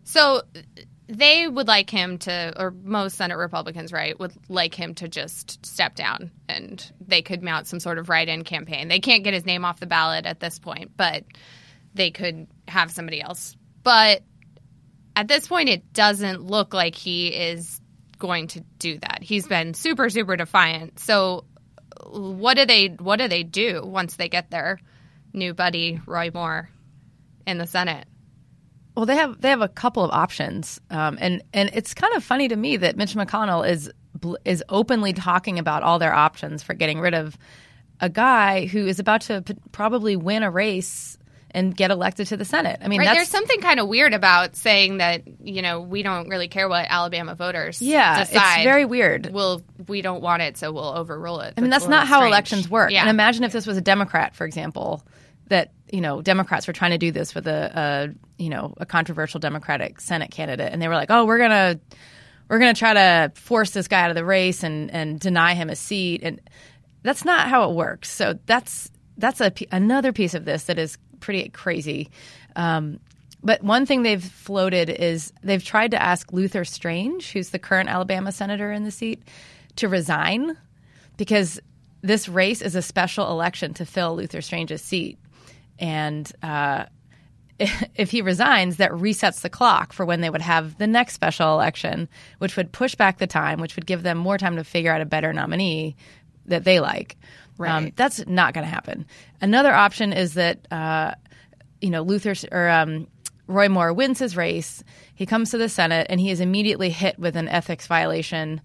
[0.05, 0.43] So
[1.13, 5.65] they would like him to, or most Senate Republicans, right, would like him to just
[5.65, 8.89] step down and they could mount some sort of write in campaign.
[8.89, 11.25] They can't get his name off the ballot at this point, but
[11.95, 13.57] they could have somebody else.
[13.83, 14.23] But
[15.15, 17.81] at this point, it doesn't look like he is
[18.19, 19.19] going to do that.
[19.23, 20.99] He's been super, super defiant.
[20.99, 21.45] So
[22.07, 24.79] what do they what do they do once they get their
[25.35, 26.71] new buddy Roy Moore
[27.47, 28.07] in the Senate?
[28.97, 32.23] Well, they have they have a couple of options, um, and and it's kind of
[32.23, 33.91] funny to me that Mitch McConnell is
[34.45, 37.37] is openly talking about all their options for getting rid of
[38.01, 41.17] a guy who is about to p- probably win a race
[41.55, 42.81] and get elected to the Senate.
[42.83, 46.03] I mean, Right, that's there's something kind of weird about saying that you know we
[46.03, 48.57] don't really care what Alabama voters yeah, decide.
[48.57, 49.31] it's very weird.
[49.33, 51.55] We'll we don't want it, so we'll overrule it.
[51.57, 52.33] I mean, that's not how strange.
[52.33, 52.91] elections work.
[52.91, 53.01] Yeah.
[53.03, 55.03] And imagine if this was a Democrat, for example,
[55.49, 57.71] that you know Democrats were trying to do this with a,
[58.39, 61.79] a you know a controversial Democratic Senate candidate, and they were like, oh, we're gonna
[62.49, 65.71] we're gonna try to force this guy out of the race and and deny him
[65.71, 66.41] a seat, and
[67.03, 68.11] that's not how it works.
[68.11, 72.11] So that's that's a another piece of this that is pretty crazy.
[72.57, 72.99] Um,
[73.45, 77.89] but one thing they've floated is they've tried to ask Luther Strange, who's the current
[77.89, 79.23] Alabama senator in the seat,
[79.77, 80.57] to resign
[81.17, 81.61] because
[82.03, 85.19] this race is a special election to fill Luther Strange's seat.
[85.83, 86.87] And uh,
[87.59, 91.53] if he resigns, that resets the clock for when they would have the next special
[91.53, 94.93] election, which would push back the time, which would give them more time to figure
[94.93, 95.97] out a better nominee
[96.47, 97.17] that they like.
[97.87, 99.07] Um, that's not going to happen.
[99.41, 101.15] Another option is that uh,
[101.81, 103.07] you know Luther or um,
[103.47, 104.83] Roy Moore wins his race.
[105.15, 108.61] He comes to the Senate and he is immediately hit with an ethics violation,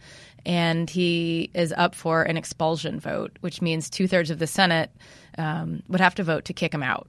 [0.48, 4.90] and he is up for an expulsion vote, which means two thirds of the Senate
[5.38, 7.08] um, would have to vote to kick him out.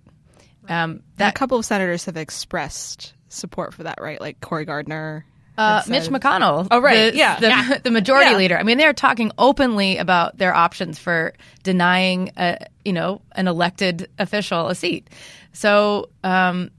[0.69, 4.21] Um, And that a couple of senators have expressed support for that, right?
[4.21, 5.25] Like Cory Gardner.
[5.57, 6.69] Uh, Mitch McConnell.
[6.71, 7.13] Oh, right.
[7.13, 7.41] The, Yeah.
[7.41, 7.79] The, Yeah.
[7.83, 8.37] the majority Yeah.
[8.37, 8.59] leader.
[8.59, 14.09] I mean, they're talking openly about their options for denying, a, you know, an elected
[14.19, 15.09] official a seat.
[15.53, 16.71] So, um,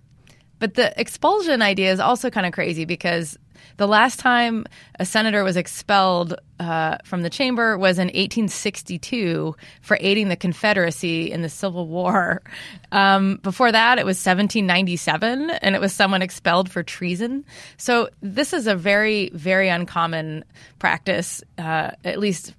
[0.60, 3.38] but the expulsion idea is also kind of crazy because
[3.80, 4.66] the last time
[5.00, 11.32] a senator was expelled uh, from the chamber was in 1862 for aiding the Confederacy
[11.32, 12.44] in the Civil War.
[12.92, 17.46] Um, before that, it was 1797, and it was someone expelled for treason.
[17.78, 20.44] So this is a very, very uncommon
[20.80, 21.44] practice.
[21.60, 22.56] Uh, at least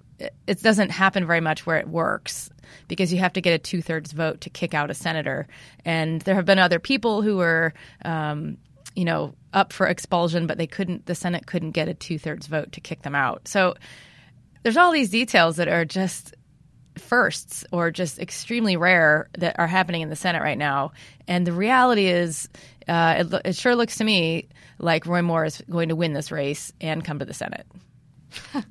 [0.47, 2.49] it- doesn't happen very much where it works
[2.87, 5.49] because you have to get a two thirds vote to kick out a senator.
[5.85, 8.57] And there have been other people who were, um,
[8.95, 11.07] you know, up for expulsion, but they couldn't.
[11.07, 13.49] The Senate couldn't get a two thirds vote to kick them out.
[13.49, 13.75] So
[14.63, 16.35] there's all these details that are just
[16.99, 20.93] firsts or just extremely rare that are happening in the Senate right now.
[21.27, 22.49] And the reality is,
[22.89, 24.49] uh, it, it sure looks to me
[24.79, 27.67] like Roy Moore is going to win this race and come to the Senate.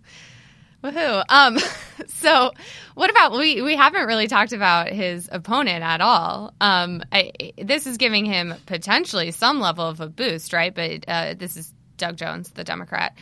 [0.84, 1.24] Woohoo!
[1.30, 1.58] Um,
[2.08, 2.52] so
[2.96, 3.62] what about we?
[3.62, 6.54] We haven't really talked about his opponent at all.
[6.62, 10.74] Um, I, this is giving him potentially some level of a boost, right?
[10.74, 13.16] But uh, this is Doug Jones, the Democrat.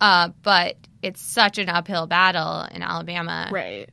[0.00, 3.48] Uh, but it's such an uphill battle in Alabama.
[3.52, 3.90] Right.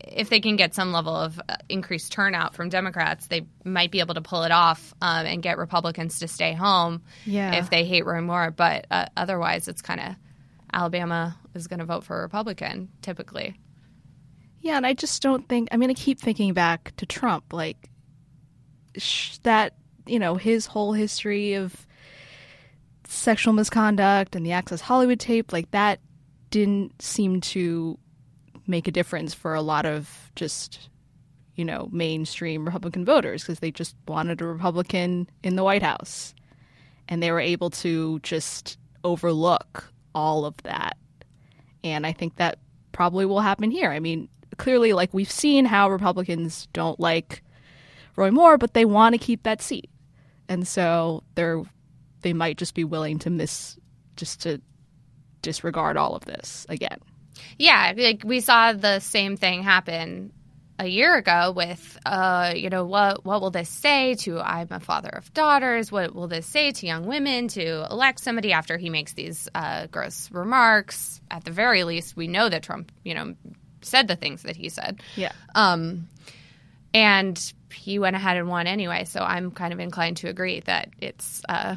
[0.00, 3.98] If they can get some level of uh, increased turnout from Democrats, they might be
[4.00, 7.56] able to pull it off um, and get Republicans to stay home Yeah.
[7.56, 8.52] if they hate Roy Moore.
[8.52, 10.14] But uh, otherwise, it's kind of
[10.72, 13.58] Alabama is going to vote for a Republican typically.
[14.60, 15.68] Yeah, and I just don't think.
[15.70, 17.90] I mean, I keep thinking back to Trump, like
[18.96, 19.74] sh- that.
[20.06, 21.86] You know, his whole history of
[23.04, 26.00] sexual misconduct and the Access Hollywood tape, like that,
[26.50, 27.98] didn't seem to
[28.66, 30.88] make a difference for a lot of just,
[31.56, 36.34] you know, mainstream Republican voters because they just wanted a Republican in the White House,
[37.06, 40.96] and they were able to just overlook all of that
[41.84, 42.58] and I think that
[42.92, 43.90] probably will happen here.
[43.90, 47.42] I mean, clearly, like we've seen how Republicans don't like
[48.16, 49.90] Roy Moore, but they want to keep that seat,
[50.48, 51.62] and so they're
[52.22, 53.78] they might just be willing to miss
[54.16, 54.60] just to
[55.42, 56.98] disregard all of this again.
[57.58, 60.32] Yeah, like we saw the same thing happen
[60.78, 64.80] a year ago with, uh, you know, what what will this say to I'm a
[64.80, 65.90] father of daughters?
[65.90, 69.86] What will this say to young women to elect somebody after he makes these uh,
[69.88, 71.20] gross remarks?
[71.30, 73.34] At the very least, we know that Trump, you know,
[73.82, 75.00] said the things that he said.
[75.16, 75.32] Yeah.
[75.54, 76.08] Um,
[76.94, 79.04] and he went ahead and won anyway.
[79.04, 81.76] So I'm kind of inclined to agree that it's uh,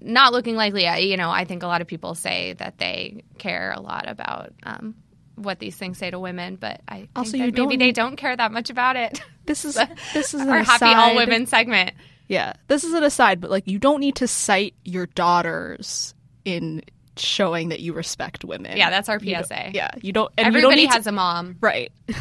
[0.00, 0.84] not looking likely.
[1.08, 4.52] You know, I think a lot of people say that they care a lot about
[4.62, 4.94] um,
[5.36, 8.36] what these things say to women, but I think Also, you maybe they don't care
[8.36, 9.20] that much about it.
[9.44, 9.74] This is
[10.14, 11.94] this is an Our happy all women segment.
[12.28, 16.14] Yeah, this is an aside, but like you don't need to cite your daughters
[16.44, 16.82] in
[17.16, 18.76] showing that you respect women.
[18.76, 19.70] Yeah, that's our You PSA.
[19.74, 20.32] yeah, you don't.
[20.38, 21.56] And you don't Everybody need to- has a mom.
[21.60, 21.90] right.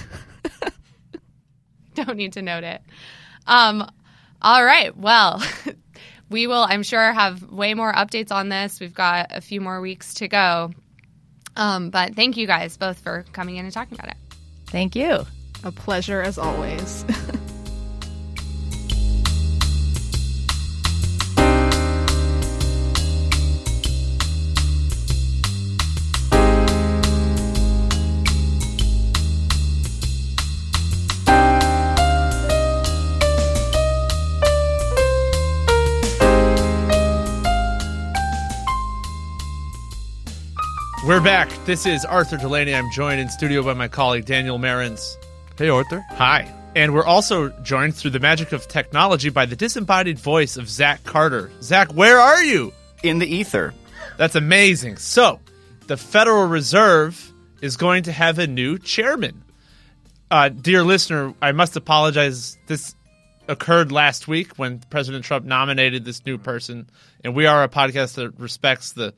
[1.95, 2.81] don't need to note it.
[3.45, 3.89] Um,
[4.41, 4.95] all right.
[4.97, 5.41] Well,
[6.29, 8.79] we will, I'm sure, have way more updates on this.
[8.79, 10.71] We've got a few more weeks to go.
[11.55, 14.17] Um, but thank you guys both for coming in and talking about it.
[14.67, 15.25] Thank you.
[15.63, 17.05] A pleasure as always.
[41.21, 41.65] We're back.
[41.65, 42.73] This is Arthur Delaney.
[42.73, 45.17] I'm joined in studio by my colleague Daniel Marans.
[45.55, 46.03] Hey, Arthur.
[46.09, 46.51] Hi.
[46.75, 51.03] And we're also joined through the magic of technology by the disembodied voice of Zach
[51.03, 51.51] Carter.
[51.61, 52.73] Zach, where are you?
[53.03, 53.71] in the ether.
[54.17, 54.97] That's amazing.
[54.97, 55.39] So,
[55.85, 57.31] the Federal Reserve
[57.61, 59.43] is going to have a new chairman.
[60.31, 62.57] Uh, dear listener, I must apologize.
[62.65, 62.95] This
[63.47, 66.89] occurred last week when President Trump nominated this new person,
[67.23, 69.13] and we are a podcast that respects the,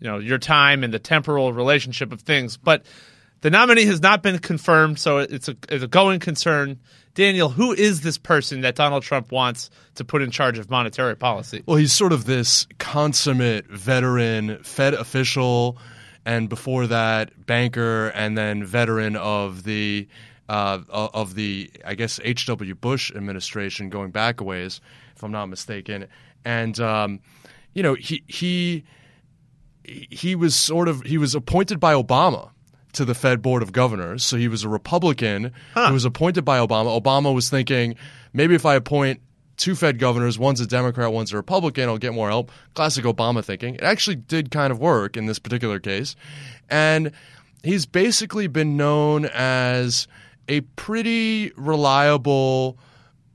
[0.00, 2.56] you know, your time and the temporal relationship of things.
[2.56, 2.84] But
[3.40, 6.80] the nominee has not been confirmed, so it's a, it's a going concern.
[7.14, 11.16] Daniel, who is this person that Donald Trump wants to put in charge of monetary
[11.16, 11.62] policy?
[11.66, 15.78] Well, he's sort of this consummate veteran Fed official,
[16.24, 20.08] and before that, banker, and then veteran of the
[20.48, 22.46] uh, of the I guess H.
[22.46, 22.74] W.
[22.74, 24.80] Bush administration, going back a ways,
[25.16, 26.06] if I'm not mistaken.
[26.44, 27.20] And um,
[27.74, 28.84] you know, he he
[30.10, 32.50] he was sort of he was appointed by Obama
[32.92, 34.24] to the Fed Board of Governors.
[34.24, 37.00] So he was a Republican who was appointed by Obama.
[37.00, 37.96] Obama was thinking
[38.32, 39.20] maybe if I appoint
[39.56, 42.50] two Fed governors, one's a Democrat, one's a Republican, I'll get more help.
[42.74, 43.74] Classic Obama thinking.
[43.74, 46.16] It actually did kind of work in this particular case.
[46.70, 47.12] And
[47.62, 50.06] he's basically been known as
[50.48, 52.78] a pretty reliable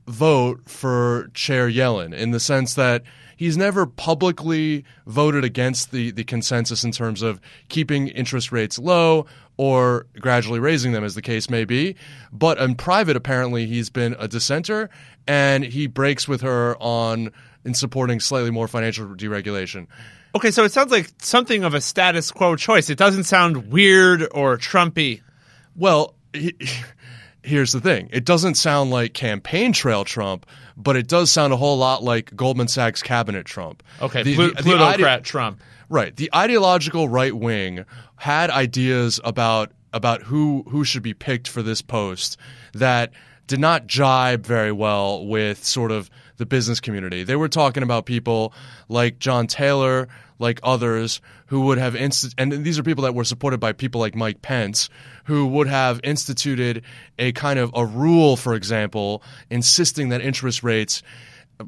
[0.06, 3.02] vote for Chair Yellen in the sense that
[3.36, 9.26] he's never publicly voted against the, the consensus in terms of keeping interest rates low
[9.56, 11.94] or gradually raising them, as the case may be.
[12.32, 14.90] But in private, apparently, he's been a dissenter
[15.26, 17.30] and he breaks with her on
[17.64, 19.86] in supporting slightly more financial deregulation.
[20.34, 22.90] Okay, so it sounds like something of a status quo choice.
[22.90, 25.22] It doesn't sound weird or Trumpy.
[25.76, 26.54] Well, he,
[27.44, 28.08] here's the thing.
[28.12, 32.34] It doesn't sound like campaign trail Trump, but it does sound a whole lot like
[32.34, 33.82] Goldman Sachs cabinet Trump.
[34.02, 35.60] Okay, The- plu- the- the plutocrat ide- Trump.
[35.88, 36.16] Right.
[36.16, 37.84] The ideological right wing
[38.16, 42.36] had ideas about about who who should be picked for this post
[42.72, 43.12] that
[43.46, 47.22] did not jibe very well with sort of the business community.
[47.22, 48.52] They were talking about people
[48.88, 53.24] like John Taylor, like others who would have inst- and these are people that were
[53.24, 54.88] supported by people like Mike Pence
[55.24, 56.82] who would have instituted
[57.18, 61.02] a kind of a rule for example insisting that interest rates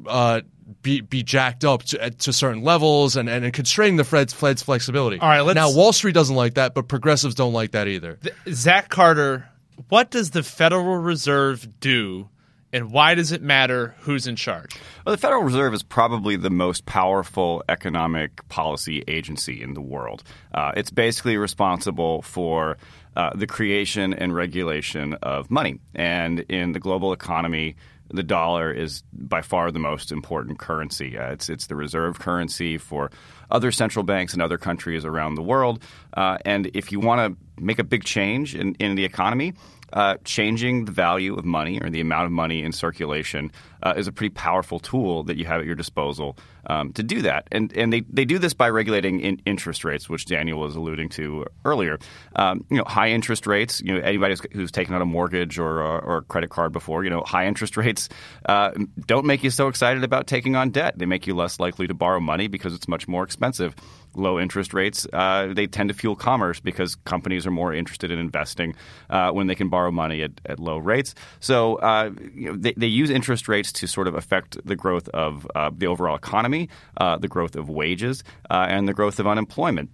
[0.07, 0.41] uh,
[0.81, 4.61] be, be jacked up to, to certain levels and, and and constraining the Fed's, Fed's
[4.61, 5.17] flexibility.
[5.19, 8.19] All right, let's- now Wall Street doesn't like that, but progressives don't like that either.
[8.49, 9.47] Zach Carter,
[9.87, 12.27] what does the Federal Reserve do,
[12.73, 14.75] and why does it matter who's in charge?
[15.05, 20.23] Well, the Federal Reserve is probably the most powerful economic policy agency in the world.
[20.53, 22.77] Uh, it's basically responsible for
[23.15, 25.79] uh, the creation and regulation of money.
[25.95, 27.75] And in the global economy,
[28.09, 31.17] the dollar is by far the most important currency.
[31.17, 33.11] Uh, it's it's the reserve currency for
[33.51, 35.81] other central banks in other countries around the world.
[36.15, 39.53] Uh, and if you want to make a big change in, in the economy,
[39.93, 43.51] uh, changing the value of money or the amount of money in circulation
[43.83, 47.21] uh, is a pretty powerful tool that you have at your disposal um, to do
[47.21, 47.47] that.
[47.51, 51.09] And and they, they do this by regulating in interest rates, which Daniel was alluding
[51.09, 51.97] to earlier.
[52.35, 53.81] Um, you know, high interest rates.
[53.81, 57.03] You know, anybody who's, who's taken out a mortgage or, or, a credit card before,
[57.03, 58.09] you know, high interest rates
[58.47, 58.71] uh,
[59.05, 60.97] don't make you so excited about taking on debt.
[60.97, 63.75] They make you less likely to borrow money because it's much more expensive
[64.17, 68.19] low interest rates, uh, they tend to fuel commerce because companies are more interested in
[68.19, 68.75] investing
[69.09, 71.15] uh, when they can borrow money at, at low rates.
[71.39, 75.07] So uh, you know, they, they, use interest rates to sort of affect the growth
[75.09, 79.27] of uh, the overall economy, uh, the growth of wages, uh, and the growth of
[79.27, 79.89] unemployment.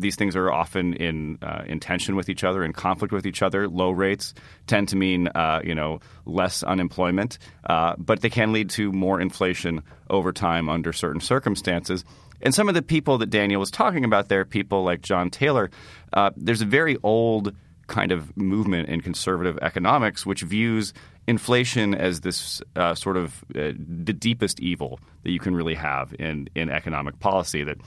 [0.00, 3.68] these things are often in in tension with each other, in conflict with each other.
[3.68, 4.34] Low rates
[4.66, 5.28] tend to mean
[5.62, 11.20] you know less unemployment, but they can lead to more inflation over time under certain
[11.20, 12.04] circumstances.
[12.42, 15.70] And some of the people that Daniel was talking about there, people like John Taylor,
[16.12, 17.54] uh, there's a very old
[17.86, 20.94] kind of movement in conservative economics which views
[21.26, 26.14] inflation as this uh, sort of uh, the deepest evil that you can really have
[26.18, 27.78] in, in economic policy that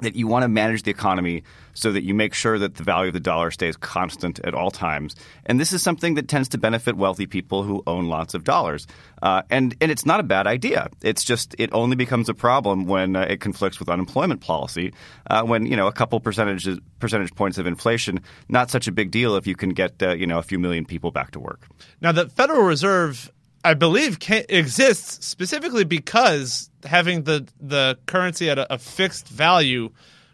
[0.00, 3.08] that you want to manage the economy so that you make sure that the value
[3.08, 5.14] of the dollar stays constant at all times.
[5.46, 8.86] And this is something that tends to benefit wealthy people who own lots of dollars.
[9.22, 10.88] Uh, and and it's not a bad idea.
[11.02, 14.92] It's just it only becomes a problem when uh, it conflicts with unemployment policy.
[15.30, 19.10] Uh, when you know a couple percentages percentage points of inflation, not such a big
[19.10, 21.66] deal if you can get uh, you know a few million people back to work.
[22.00, 23.30] Now the Federal Reserve
[23.64, 29.90] I believe exists specifically because having the the currency at a, a, fixed value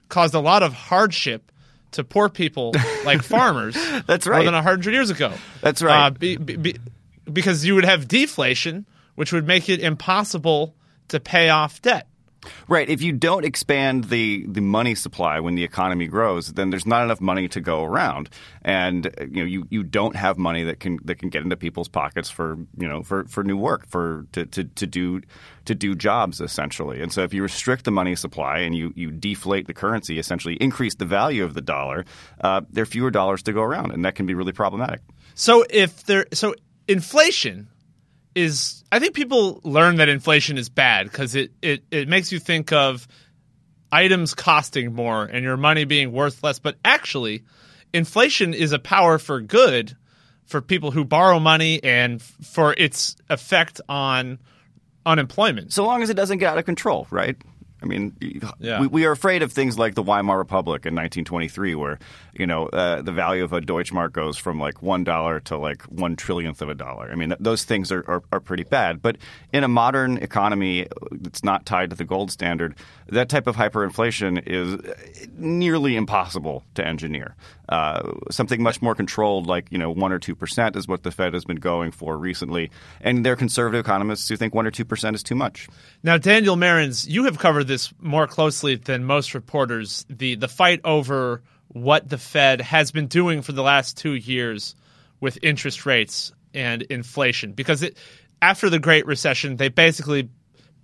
[0.08, 1.52] caused a lot of hardship
[1.92, 3.76] to poor people like farmers.
[4.06, 4.44] That's right.
[4.44, 5.32] More than hundred years ago.
[5.60, 6.06] That's right.
[6.06, 6.76] Uh, be, be,
[7.32, 10.74] because you would have deflation, which would make it impossible
[11.08, 12.08] to pay off debt.
[12.68, 12.88] Right.
[12.88, 17.04] If you don't expand the, the money supply when the economy grows, then there's not
[17.04, 18.30] enough money to go around,
[18.62, 21.88] and you know you, you don't have money that can that can get into people's
[21.88, 25.20] pockets for you know for, for new work for to, to, to do
[25.66, 27.02] to do jobs essentially.
[27.02, 30.54] And so if you restrict the money supply and you you deflate the currency, essentially
[30.56, 32.06] increase the value of the dollar,
[32.40, 35.00] uh, there are fewer dollars to go around, and that can be really problematic.
[35.34, 36.54] So if there so
[36.88, 37.68] inflation
[38.34, 42.38] is I think people learn that inflation is bad because it, it, it makes you
[42.38, 43.06] think of
[43.92, 46.58] items costing more and your money being worth less.
[46.58, 47.42] But actually,
[47.92, 49.96] inflation is a power for good
[50.44, 54.38] for people who borrow money and for its effect on
[55.06, 55.72] unemployment.
[55.72, 57.36] So long as it doesn't get out of control, right?
[57.82, 58.14] I mean,
[58.58, 58.80] yeah.
[58.80, 61.98] we, we, are afraid of things like the Weimar Republic in 1923, where
[62.34, 65.82] you know uh, the value of a Deutschmark goes from like one dollar to like
[65.84, 67.10] one trillionth of a dollar.
[67.10, 69.00] I mean, th- those things are, are, are, pretty bad.
[69.00, 69.16] But
[69.52, 72.76] in a modern economy that's not tied to the gold standard,
[73.08, 77.34] that type of hyperinflation is nearly impossible to engineer.
[77.70, 81.10] Uh, something much more controlled, like you know one or two percent, is what the
[81.10, 84.70] Fed has been going for recently, and there are conservative economists who think one or
[84.70, 85.68] two percent is too much.
[86.02, 90.04] Now, Daniel Marans, you have covered this more closely than most reporters.
[90.10, 94.74] The the fight over what the Fed has been doing for the last two years
[95.20, 97.96] with interest rates and inflation, because it
[98.42, 100.28] after the Great Recession, they basically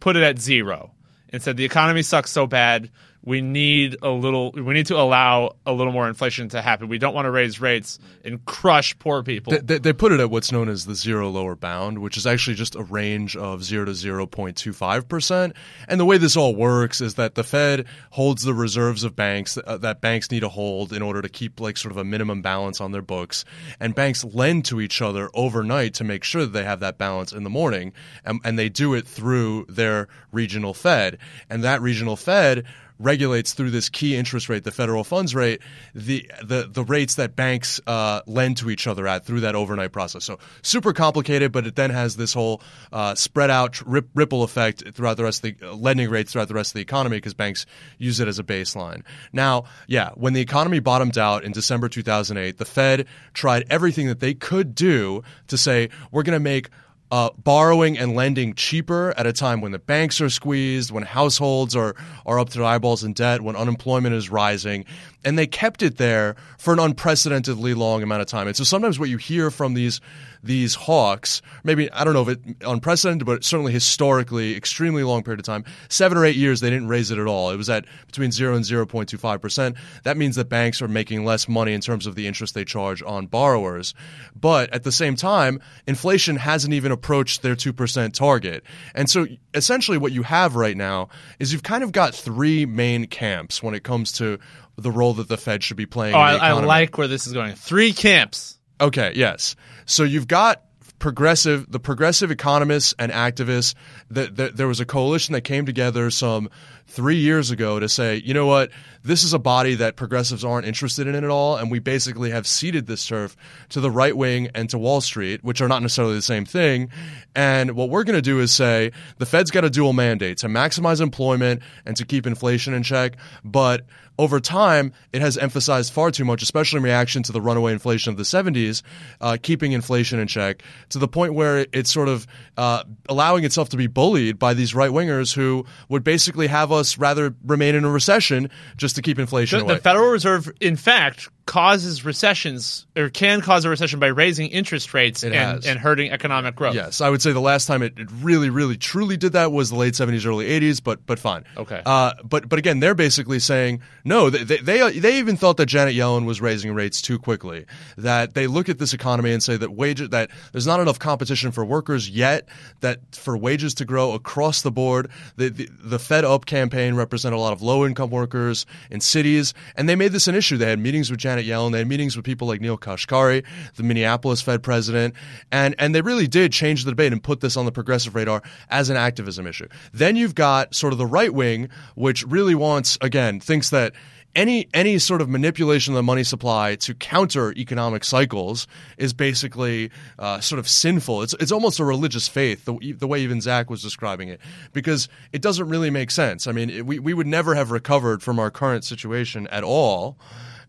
[0.01, 0.92] put it at zero
[1.31, 2.90] and said the economy sucks so bad
[3.26, 6.88] we need a little we need to allow a little more inflation to happen.
[6.88, 9.50] We don't want to raise rates and crush poor people.
[9.52, 12.26] They, they, they, put it at what's known as the zero lower bound which is
[12.26, 15.52] actually just a range of 0 to 0.25%
[15.88, 19.58] and the way this all works is that the fed holds the reserves of banks
[19.66, 22.42] uh, that banks need to hold in order to keep like sort of a minimum
[22.42, 23.44] balance on their books.
[23.80, 27.32] And banks lend to each other overnight to make sure that they have that balance
[27.32, 27.92] in the morning.
[28.24, 31.18] And, and they do it through their regional fed.
[31.51, 32.64] And that regional fed
[32.99, 35.61] regulates through this key interest rate, the federal funds rate,
[35.94, 39.92] the the, the rates that banks uh, lend to each other at through that overnight
[39.92, 40.24] process.
[40.24, 44.94] So super complicated, but it then has this whole uh, spread out rip, ripple effect
[44.94, 47.34] throughout the rest of the uh, lending rates throughout the rest of the economy because
[47.34, 47.66] banks
[47.99, 49.03] use it as a baseline.
[49.32, 54.20] Now, yeah, when the economy bottomed out in December 2008, the Fed tried everything that
[54.20, 56.70] they could do to say we're going to make
[57.11, 61.76] uh, borrowing and lending cheaper at a time when the banks are squeezed, when households
[61.76, 61.94] are,
[62.24, 64.84] are up to their eyeballs in debt, when unemployment is rising.
[65.27, 68.47] And they kept it there for an unprecedentedly long amount of time.
[68.47, 70.01] And so sometimes what you hear from these
[70.43, 75.41] these hawks, maybe I don't know if it unprecedented, but certainly historically extremely long period
[75.41, 77.51] of time, seven or eight years they didn't raise it at all.
[77.51, 79.77] It was at between zero and zero point two five percent.
[80.05, 83.03] That means that banks are making less money in terms of the interest they charge
[83.03, 83.93] on borrowers.
[84.41, 88.62] But at the same time, inflation hasn't even approached their two percent target.
[88.95, 91.09] And so essentially what you have right now
[91.41, 94.39] is you've kind of got three main camps when it comes to
[94.77, 96.14] the role that the Fed should be playing.
[96.14, 97.55] Oh, in the I, I like where this is going.
[97.55, 98.59] Three camps.
[98.81, 99.57] Okay, yes.
[99.87, 100.62] So you've got
[100.99, 103.74] progressive, the progressive economists and activists.
[104.11, 106.51] That that there was a coalition that came together some
[106.87, 108.70] three years ago to say, you know what,
[109.03, 112.47] this is a body that progressives aren't interested in at all, and we basically have
[112.47, 113.37] ceded this turf
[113.70, 116.89] to the right wing and to Wall Street, which are not necessarily the same thing.
[117.34, 120.49] And what we're going to do is say the Fed's got a dual mandate to
[120.49, 123.82] maximize employment and to keep inflation in check, but
[124.18, 128.11] over time, it has emphasized far too much, especially in reaction to the runaway inflation
[128.11, 128.82] of the 70s,
[129.20, 132.26] uh, keeping inflation in check to the point where it's sort of
[132.57, 137.35] uh, allowing itself to be bullied by these right wingers who would basically have rather
[137.45, 139.74] remain in a recession just to keep inflation The, away.
[139.74, 144.93] the Federal Reserve, in fact, causes recessions or can cause a recession by raising interest
[144.93, 146.74] rates and, and hurting economic growth.
[146.74, 149.70] Yes, I would say the last time it, it really, really, truly did that was
[149.70, 150.81] the late seventies, early eighties.
[150.81, 151.45] But but fine.
[151.57, 151.81] Okay.
[151.87, 154.29] Uh, but but again, they're basically saying no.
[154.29, 157.64] They, they they they even thought that Janet Yellen was raising rates too quickly.
[157.97, 161.53] That they look at this economy and say that wages that there's not enough competition
[161.53, 162.49] for workers yet.
[162.81, 167.36] That for wages to grow across the board, the the, the Fed Up campaign represented
[167.36, 170.56] a lot of low income workers in cities, and they made this an issue.
[170.56, 171.72] They had meetings with Janet Yellen.
[171.72, 173.44] They had meetings with people like Neel Kashkari,
[173.76, 175.14] the Minneapolis Fed president,
[175.50, 178.42] and and they really did change the debate and put this on the progressive radar
[178.68, 179.68] as an activism issue.
[179.92, 183.92] Then you've got sort of the right wing, which really wants again thinks that
[184.37, 188.68] any any sort of manipulation of the money supply to counter economic cycles
[188.99, 191.22] is basically uh, sort of sinful.
[191.22, 194.41] It's it's almost a religious faith, the, the way even Zach was describing it,
[194.72, 196.47] because it doesn't really make sense.
[196.47, 200.16] I mean, it, we we would never have recovered from our current situation at all.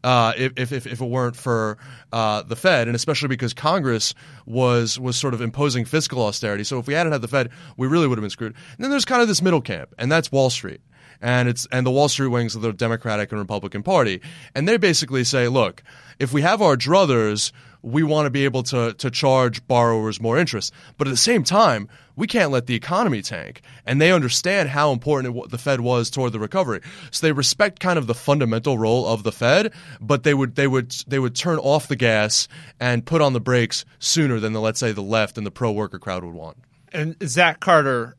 [0.03, 1.77] Uh, if, if, if it weren't for
[2.13, 4.13] uh, the Fed, and especially because Congress
[4.45, 6.63] was was sort of imposing fiscal austerity.
[6.63, 8.53] So if we hadn't had the Fed, we really would have been screwed.
[8.53, 10.81] And then there's kind of this middle camp, and that's Wall Street
[11.21, 14.21] and it's and the Wall Street wings of the Democratic and Republican Party,
[14.55, 15.83] and they basically say, look,
[16.19, 20.37] if we have our druthers, we want to be able to to charge borrowers more
[20.37, 24.67] interest, but at the same time, we can't let the economy tank, and they understand
[24.67, 28.15] how important it, the Fed was toward the recovery, so they respect kind of the
[28.15, 31.95] fundamental role of the Fed, but they would they would they would turn off the
[31.95, 32.49] gas
[32.79, 35.71] and put on the brakes sooner than the let's say the left and the pro
[35.71, 36.57] worker crowd would want.
[36.91, 38.17] And Zach Carter,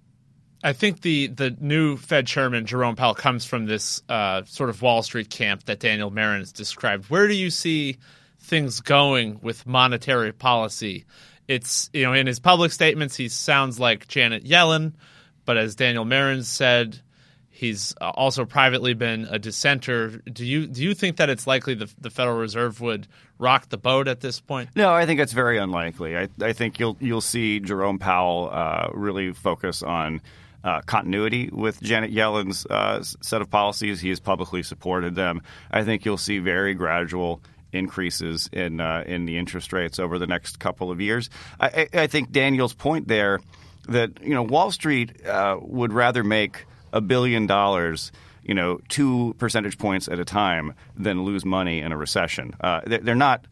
[0.62, 4.80] I think the the new Fed chairman Jerome Powell comes from this uh, sort of
[4.80, 7.11] Wall Street camp that Daniel Marans has described.
[7.11, 7.99] Where do you see
[8.40, 11.05] things going with monetary policy?
[11.49, 14.92] It's you know in his public statements he sounds like Janet Yellen,
[15.44, 17.01] but as Daniel Marans said,
[17.59, 20.18] he's uh, also privately been a dissenter.
[20.18, 23.78] Do you do you think that it's likely the the Federal Reserve would rock the
[23.78, 24.70] boat at this point?
[24.76, 26.16] No, I think it's very unlikely.
[26.16, 30.20] I, I think you'll you'll see Jerome Powell uh, really focus on
[30.64, 34.01] uh, continuity with Janet Yellen's uh, set of policies.
[34.01, 35.42] He has publicly supported them.
[35.70, 37.42] I think you'll see very gradual
[37.72, 41.30] increases in uh, in the interest rates over the next couple of years.
[41.60, 43.40] I, I, think Daniel's point there
[43.88, 48.12] that you know Wall Street uh, would rather make a billion dollars
[48.48, 52.54] you know, two percentage points at a time than lose money in a recession.
[52.60, 53.44] Uh, they're not.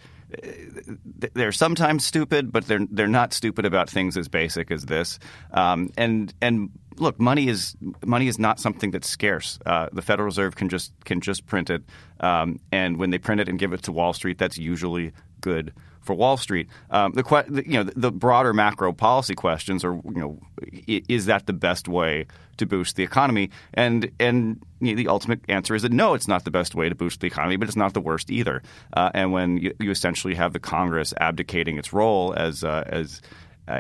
[1.35, 5.19] They're sometimes stupid, but they're they're not stupid about things as basic as this.
[5.53, 9.59] Um, and and look, money is money is not something that's scarce.
[9.65, 11.83] Uh, the Federal Reserve can just can just print it,
[12.21, 15.73] um, and when they print it and give it to Wall Street, that's usually good
[16.07, 16.69] for Wall Street.
[16.91, 20.39] Um, the, you know the, broader macro policy questions are you know
[20.87, 22.27] is that the best way
[22.57, 23.51] to boost the economy?
[23.75, 26.89] And and you know, the ultimate answer is that no, it's not the best way
[26.89, 28.63] to boost the economy, but it's not the worst either.
[28.95, 33.21] Uh, and when you, you essentially have the Congress abdicating its role as uh, as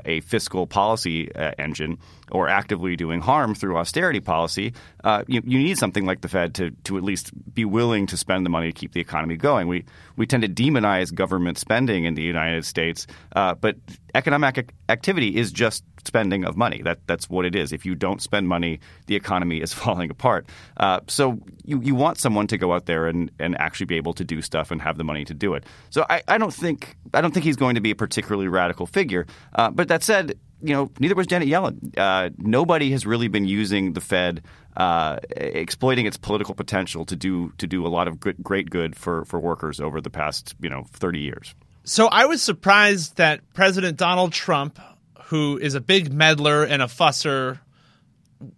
[0.05, 1.99] a fiscal policy uh, engine
[2.33, 4.73] or actively doing harm through austerity policy,
[5.05, 8.17] uh, you, you, need something like the Fed to, to at least be willing to
[8.17, 9.69] spend the money to keep the economy going.
[9.69, 9.85] We
[10.17, 13.77] we tend to demonize government spending in the United States, uh, but
[14.17, 16.81] economic activity is just spending of money.
[16.83, 17.73] That that's what it is.
[17.73, 20.47] If you don't spend money, the economy is falling apart.
[20.77, 24.15] Uh, so you, you want someone to go out there and, and actually be able
[24.15, 25.65] to do stuff and have the money to do it.
[25.91, 28.87] So I, I don't think I don't think he's going to be a particularly radical
[28.87, 29.27] figure.
[29.55, 31.97] Uh, but that said, you know, neither was Janet Yellen.
[31.99, 34.43] Uh, nobody has really been using the Fed,
[34.77, 38.97] uh, exploiting its political potential to do to do a lot of good, great good
[38.97, 41.55] for for workers over the past you know thirty years.
[41.89, 44.81] So I was surprised that President Donald Trump,
[45.27, 47.61] who is a big meddler and a fusser,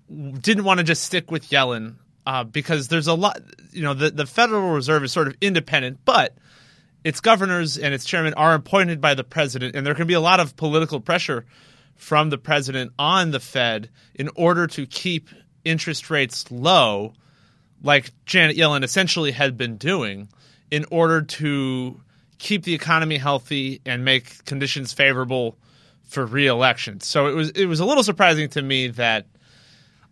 [0.09, 3.39] didn't want to just stick with Yellen uh, because there's a lot.
[3.71, 6.39] You know, the the Federal Reserve is sort of independent, but
[7.05, 10.21] its governors and its chairman are appointed by the president, and there can be a
[10.21, 11.45] lot of political pressure
[11.97, 15.29] from the president on the Fed in order to keep
[15.67, 17.13] interest rates low,
[17.83, 20.31] like Janet Yellen essentially had been doing,
[20.71, 22.01] in order to
[22.39, 25.57] keep the economy healthy and make conditions favorable
[26.05, 27.01] for reelection.
[27.01, 29.27] So it was it was a little surprising to me that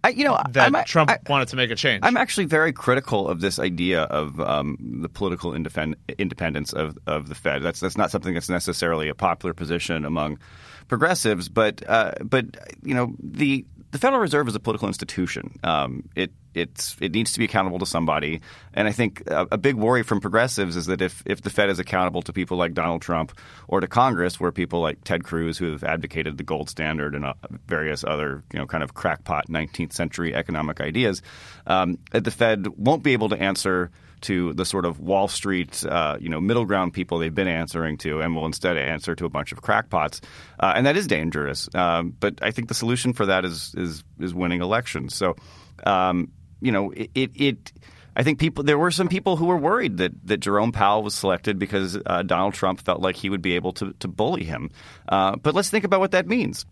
[0.04, 2.00] I, you know that I'm, Trump I, wanted to make a change.
[2.04, 7.28] I'm actually very critical of this idea of um, the political independ- independence of, of
[7.28, 7.62] the Fed.
[7.62, 10.38] That's that's not something that's necessarily a popular position among
[10.86, 12.44] progressives, but uh, but
[12.82, 13.64] you know the
[13.96, 15.58] the Federal Reserve is a political institution.
[15.64, 18.42] Um, it it's it needs to be accountable to somebody,
[18.74, 21.70] and I think a, a, big worry from progressives is that if if the Fed
[21.70, 23.32] is accountable to people like Donald Trump
[23.68, 27.24] or to Congress, where people like Ted Cruz who have advocated the gold standard and
[27.24, 27.32] uh,
[27.66, 31.22] various other you know kind of crackpot 19th century economic ideas,
[31.66, 33.90] um, the Fed won't be able to answer
[34.26, 37.96] to the sort of Wall Street, uh, you know, middle ground people they've been answering
[37.98, 40.20] to, and will instead answer to a bunch of crackpots,
[40.58, 41.68] uh, and that is dangerous.
[41.74, 45.14] Um, but I think the solution for that is is is winning elections.
[45.14, 45.36] So,
[45.84, 47.72] um, you know, it, it, it.
[48.16, 51.14] I think people there were some people who were worried that, that Jerome Powell was
[51.14, 54.70] selected because uh, Donald Trump felt like he would be able to, to bully him.
[55.08, 56.66] Uh, but let's think about what that means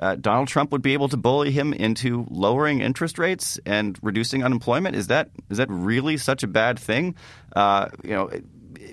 [0.00, 4.42] uh, Donald Trump would be able to bully him into lowering interest rates and reducing
[4.42, 4.96] unemployment.
[4.96, 7.14] Is that is that really such a bad thing?
[7.54, 8.30] Uh, you know,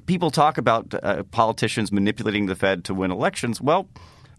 [0.05, 3.61] people talk about uh, politicians manipulating the Fed to win elections.
[3.61, 3.89] Well.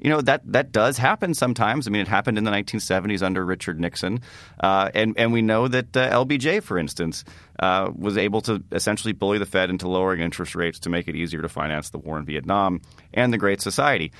[0.00, 1.88] You know that that does happen sometimes.
[1.88, 4.20] I mean, it happened in the 1970s under Richard Nixon,
[4.60, 7.24] uh, and and we know that uh, LBJ, for instance,
[7.58, 11.16] uh, was able to essentially bully the Fed into lowering interest rates to make it
[11.16, 12.80] easier to finance the war in Vietnam
[13.12, 14.12] and the Great Society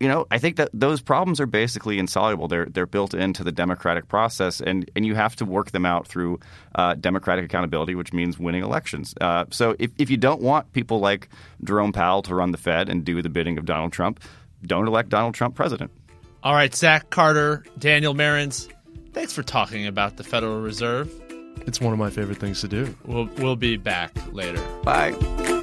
[0.00, 2.48] you know, I think that those problems are basically insoluble.
[2.48, 6.06] They're they're built into the democratic process, and, and you have to work them out
[6.06, 6.40] through
[6.74, 9.14] uh, democratic accountability, which means winning elections.
[9.20, 11.28] Uh, so if, if you don't want people like
[11.64, 14.20] Jerome Powell to run the Fed and do the bidding of Donald Trump,
[14.64, 15.90] don't elect Donald Trump president.
[16.42, 18.70] All right, Zach Carter, Daniel Marans,
[19.12, 21.10] thanks for talking about the Federal Reserve.
[21.66, 22.94] It's one of my favorite things to do.
[23.04, 24.62] We'll we'll be back later.
[24.82, 25.55] Bye.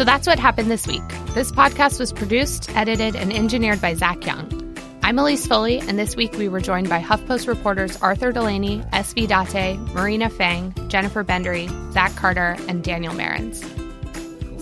[0.00, 1.06] So that's what happened this week.
[1.34, 4.74] This podcast was produced, edited, and engineered by Zach Young.
[5.02, 9.28] I'm Elise Foley, and this week we were joined by HuffPost reporters Arthur Delaney, SV
[9.28, 13.62] Date, Marina Fang, Jennifer Bendery, Zach Carter, and Daniel Marans.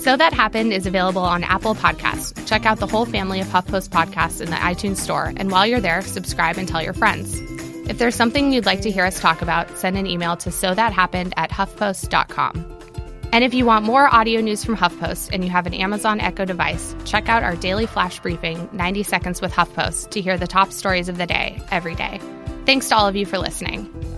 [0.00, 2.44] So That Happened is available on Apple Podcasts.
[2.48, 5.78] Check out the whole family of HuffPost podcasts in the iTunes Store, and while you're
[5.78, 7.38] there, subscribe and tell your friends.
[7.88, 10.74] If there's something you'd like to hear us talk about, send an email to so
[10.74, 12.77] that happened at huffpost.com.
[13.30, 16.44] And if you want more audio news from HuffPost and you have an Amazon Echo
[16.44, 20.72] device, check out our daily flash briefing, 90 Seconds with HuffPost, to hear the top
[20.72, 22.20] stories of the day every day.
[22.64, 24.17] Thanks to all of you for listening.